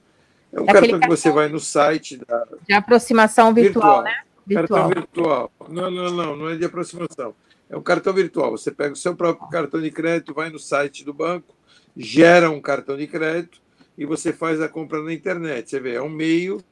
[0.51, 2.47] É um cartão que você vai no site da...
[2.65, 4.03] De aproximação virtual, virtual.
[4.03, 4.23] né?
[4.45, 4.79] Virtual.
[4.79, 5.51] Cartão virtual.
[5.69, 7.35] Não, não, não, não é de aproximação
[7.69, 8.51] é um cartão virtual.
[8.51, 11.55] Você pega o seu próprio cartão de crédito, vai no site do banco,
[11.95, 13.61] gera um cartão de crédito
[13.97, 15.69] e você faz a compra na internet.
[15.69, 16.63] Você vê, é um meio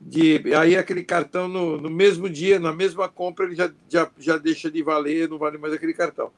[0.00, 0.42] de.
[0.56, 4.70] Aí aquele cartão, no, no mesmo dia, na mesma compra, ele já, já, já deixa
[4.70, 6.30] de valer, não vale mais aquele cartão.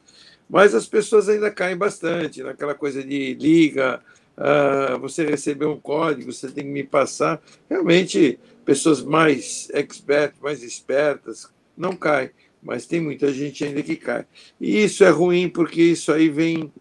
[0.48, 4.00] Mas as pessoas ainda caem bastante naquela coisa de liga,
[4.36, 7.42] uh, você recebeu um código, você tem que me passar.
[7.68, 12.30] Realmente, pessoas mais expert, mais espertas, não caem
[12.64, 14.24] mas tem muita gente ainda que cai.
[14.60, 16.72] E isso é ruim porque isso aí vem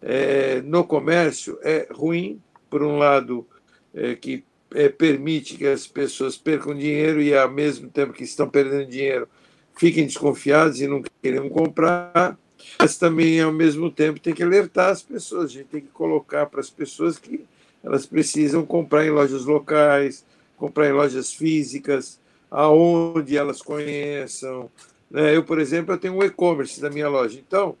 [0.00, 2.40] é, no comércio, é ruim,
[2.70, 3.46] por um lado,
[3.94, 4.42] é, que
[4.74, 9.28] é, permite que as pessoas percam dinheiro e, ao mesmo tempo que estão perdendo dinheiro,
[9.76, 12.38] fiquem desconfiados e não querem comprar,
[12.78, 16.46] mas também, ao mesmo tempo, tem que alertar as pessoas, a gente tem que colocar
[16.46, 17.44] para as pessoas que
[17.82, 20.24] elas precisam comprar em lojas locais,
[20.56, 24.70] comprar em lojas físicas, aonde elas conheçam?
[25.12, 27.38] Eu, por exemplo, eu tenho um e-commerce da minha loja.
[27.38, 27.76] Então,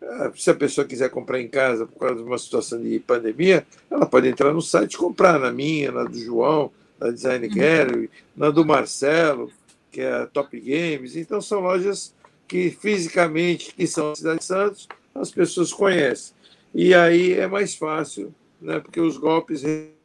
[0.00, 3.66] eh, se a pessoa quiser comprar em casa por causa de uma situação de pandemia,
[3.90, 7.54] ela pode entrar no site e comprar na minha, na do João, na Design uhum.
[7.54, 9.50] Gallery, na do Marcelo,
[9.90, 11.16] que é a Top Games.
[11.16, 12.14] Então, são lojas
[12.48, 16.34] que fisicamente, que são Cidade de Santos, as pessoas conhecem.
[16.74, 18.80] E aí é mais fácil, né?
[18.80, 19.62] porque os golpes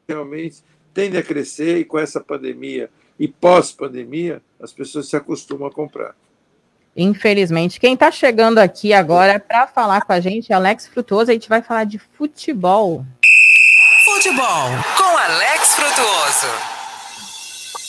[0.07, 0.63] realmente
[0.93, 6.15] tendem a crescer e com essa pandemia e pós-pandemia, as pessoas se acostumam a comprar.
[6.95, 7.79] Infelizmente.
[7.79, 11.29] Quem está chegando aqui agora para falar com a gente é Alex Frutuoso.
[11.29, 13.05] A gente vai falar de futebol.
[14.05, 16.75] Futebol com Alex Frutuoso.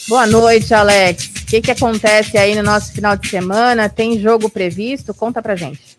[0.08, 1.26] Boa noite, Alex.
[1.26, 3.88] O que, que acontece aí no nosso final de semana?
[3.88, 5.14] Tem jogo previsto?
[5.14, 5.96] Conta pra gente.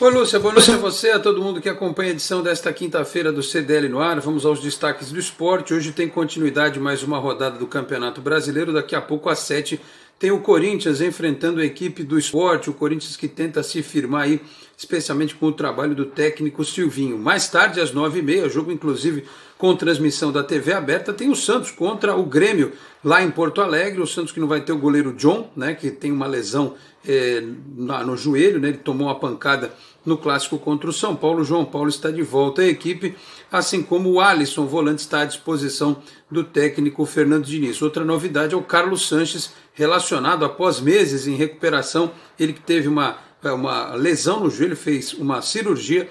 [0.00, 0.40] Oi, Lúcia.
[0.40, 3.88] Boa noite a você, a todo mundo que acompanha a edição desta quinta-feira do CDL
[3.88, 4.18] no ar.
[4.20, 5.72] Vamos aos destaques do esporte.
[5.72, 8.72] Hoje tem continuidade mais uma rodada do Campeonato Brasileiro.
[8.72, 9.80] Daqui a pouco, às sete,
[10.18, 14.40] tem o Corinthians enfrentando a equipe do esporte, o Corinthians que tenta se firmar aí,
[14.76, 17.18] especialmente com o trabalho do técnico Silvinho.
[17.18, 19.24] Mais tarde, às nove e meia, jogo inclusive
[19.58, 22.72] com transmissão da TV aberta, tem o Santos contra o Grêmio
[23.04, 24.00] lá em Porto Alegre.
[24.00, 26.74] O Santos que não vai ter o goleiro John, né, que tem uma lesão
[27.06, 27.40] é,
[27.76, 29.72] no joelho, né, ele tomou uma pancada
[30.04, 31.44] no clássico contra o São Paulo.
[31.44, 33.14] João Paulo está de volta à equipe,
[33.52, 37.82] assim como o Alisson, volante, está à disposição do técnico Fernando Diniz.
[37.82, 42.12] Outra novidade é o Carlos Sanches, relacionado após meses em recuperação.
[42.40, 46.08] Ele que teve uma, uma lesão no joelho, fez uma cirurgia,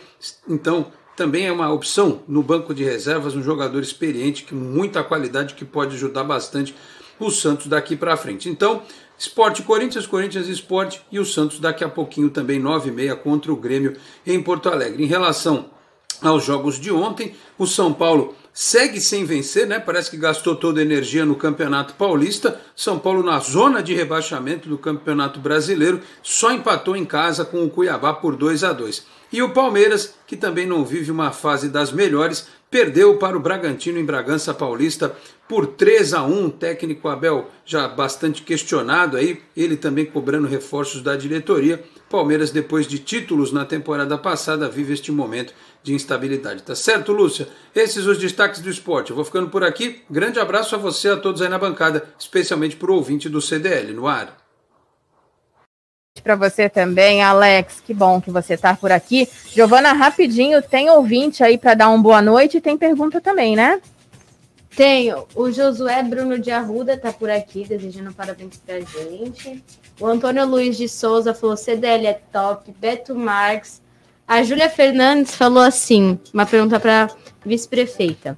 [0.48, 5.56] então também é uma opção no banco de reservas, um jogador experiente, com muita qualidade,
[5.56, 6.76] que pode ajudar bastante
[7.20, 8.50] o Santos daqui para frente.
[8.50, 8.84] Então,
[9.18, 13.52] Esporte Corinthians, Corinthians Esporte e o Santos daqui a pouquinho também, 9 e meia contra
[13.52, 15.04] o Grêmio em Porto Alegre.
[15.04, 15.70] Em relação
[16.22, 19.80] aos jogos de ontem, o São Paulo segue sem vencer, né?
[19.80, 22.60] Parece que gastou toda a energia no Campeonato Paulista.
[22.76, 27.70] São Paulo na zona de rebaixamento do Campeonato Brasileiro, só empatou em casa com o
[27.70, 29.06] Cuiabá por 2 a 2.
[29.32, 33.98] E o Palmeiras, que também não vive uma fase das melhores, perdeu para o Bragantino
[33.98, 35.16] em Bragança Paulista
[35.48, 36.50] por 3 a 1.
[36.52, 41.82] Técnico Abel já bastante questionado aí, ele também cobrando reforços da diretoria.
[42.10, 45.54] Palmeiras, depois de títulos na temporada passada, vive este momento
[45.84, 46.64] de instabilidade.
[46.64, 47.48] Tá certo, Lúcia?
[47.76, 49.10] Esses os destaques do esporte.
[49.10, 50.04] Eu vou ficando por aqui.
[50.10, 53.94] Grande abraço a você, a todos aí na bancada, especialmente para o ouvinte do CDL
[53.94, 54.38] no ar.
[56.22, 59.28] Para você também, Alex, que bom que você está por aqui.
[59.48, 63.82] Giovana, rapidinho, tem ouvinte aí para dar uma boa noite e tem pergunta também, né?
[64.76, 65.26] Tenho.
[65.34, 69.64] O Josué Bruno de Arruda está por aqui, desejando parabéns para a gente.
[70.00, 72.72] O Antônio Luiz de Souza falou: CDL é top.
[72.80, 73.82] Beto Marques
[74.32, 77.10] a Júlia Fernandes falou assim: uma pergunta para
[77.46, 78.38] vice-prefeita.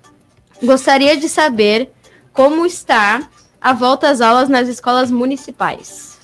[0.64, 1.92] Gostaria de saber
[2.34, 3.30] como está
[3.62, 6.18] a volta às aulas nas escolas municipais.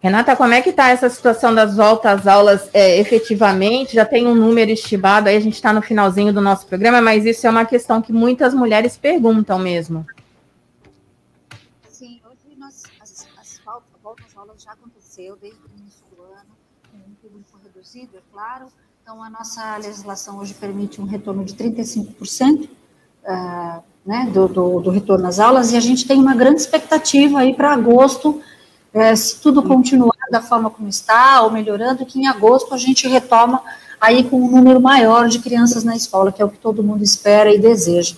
[0.00, 3.94] Renata, como é que está essa situação das voltas às aulas é, efetivamente?
[3.94, 7.24] Já tem um número estimado, aí a gente está no finalzinho do nosso programa, mas
[7.24, 10.06] isso é uma questão que muitas mulheres perguntam mesmo.
[11.88, 13.60] Sim, hoje nós, as, as
[14.00, 15.63] voltas às aulas já aconteceu desde
[17.94, 18.66] reduzido, é claro.
[19.02, 24.90] Então, a nossa legislação hoje permite um retorno de 35% uh, né, do, do, do,
[24.90, 28.40] retorno às aulas, e a gente tem uma grande expectativa aí para agosto,
[28.92, 33.06] uh, se tudo continuar da forma como está, ou melhorando, que em agosto a gente
[33.06, 33.62] retoma
[34.00, 37.04] aí com um número maior de crianças na escola, que é o que todo mundo
[37.04, 38.16] espera e deseja.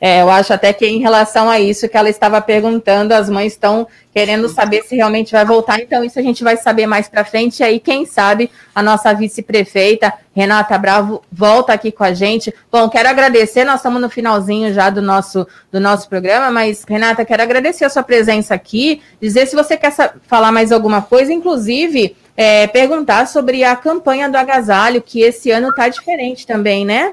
[0.00, 3.52] É, eu acho até que em relação a isso que ela estava perguntando, as mães
[3.52, 5.78] estão querendo saber se realmente vai voltar.
[5.78, 7.60] Então, isso a gente vai saber mais para frente.
[7.60, 12.52] E aí, quem sabe, a nossa vice-prefeita, Renata Bravo, volta aqui com a gente.
[12.72, 17.22] Bom, quero agradecer, nós estamos no finalzinho já do nosso, do nosso programa, mas, Renata,
[17.24, 19.92] quero agradecer a sua presença aqui, dizer se você quer
[20.26, 22.16] falar mais alguma coisa, inclusive.
[22.36, 27.12] É, perguntar sobre a campanha do agasalho, que esse ano está diferente também, né?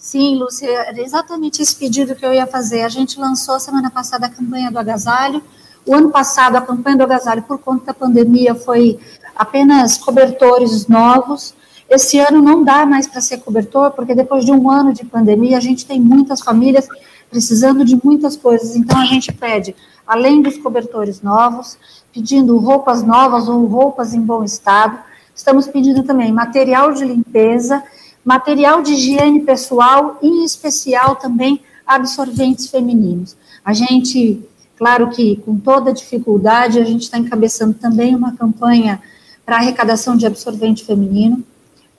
[0.00, 2.80] Sim, Lúcia, era exatamente esse pedido que eu ia fazer.
[2.80, 5.42] A gente lançou semana passada a campanha do agasalho.
[5.84, 8.98] O ano passado, a campanha do agasalho, por conta da pandemia, foi
[9.36, 11.54] apenas cobertores novos.
[11.86, 15.58] Esse ano não dá mais para ser cobertor, porque depois de um ano de pandemia,
[15.58, 16.88] a gente tem muitas famílias
[17.28, 18.74] precisando de muitas coisas.
[18.76, 19.76] Então, a gente pede,
[20.06, 21.76] além dos cobertores novos,
[22.10, 24.98] pedindo roupas novas ou roupas em bom estado,
[25.34, 27.84] estamos pedindo também material de limpeza
[28.24, 33.36] material de higiene pessoal em especial, também absorventes femininos.
[33.64, 34.40] A gente,
[34.76, 39.00] claro que com toda dificuldade, a gente está encabeçando também uma campanha
[39.44, 41.42] para arrecadação de absorvente feminino.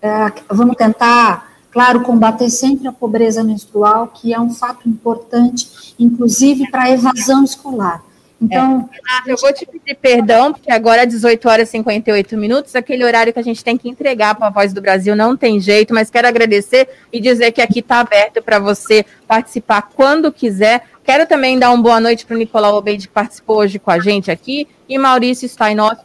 [0.02, 6.70] É, vamos tentar, claro, combater sempre a pobreza menstrual, que é um fato importante, inclusive
[6.72, 8.04] para a evasão escolar.
[8.42, 8.90] Então,
[9.28, 9.32] é.
[9.32, 13.32] eu vou te pedir perdão, porque agora é 18 horas e 58 minutos, aquele horário
[13.32, 16.10] que a gente tem que entregar para a Voz do Brasil, não tem jeito, mas
[16.10, 20.86] quero agradecer e dizer que aqui está aberto para você participar quando quiser.
[21.04, 24.00] Quero também dar uma boa noite para o Nicolau Obeide, que participou hoje com a
[24.00, 26.02] gente aqui, e Maurício Steinoff.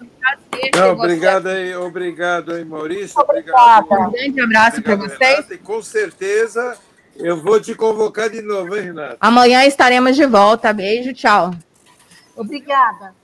[0.74, 3.18] Não, obrigado aí, obrigado aí, Maurício.
[3.18, 3.87] Obrigado.
[3.91, 5.18] Um grande abraço para vocês.
[5.20, 6.76] Renata, e com certeza
[7.16, 9.16] eu vou te convocar de novo, hein, Renata?
[9.20, 10.72] Amanhã estaremos de volta.
[10.72, 11.53] Beijo, tchau.
[12.37, 13.14] Obrigada.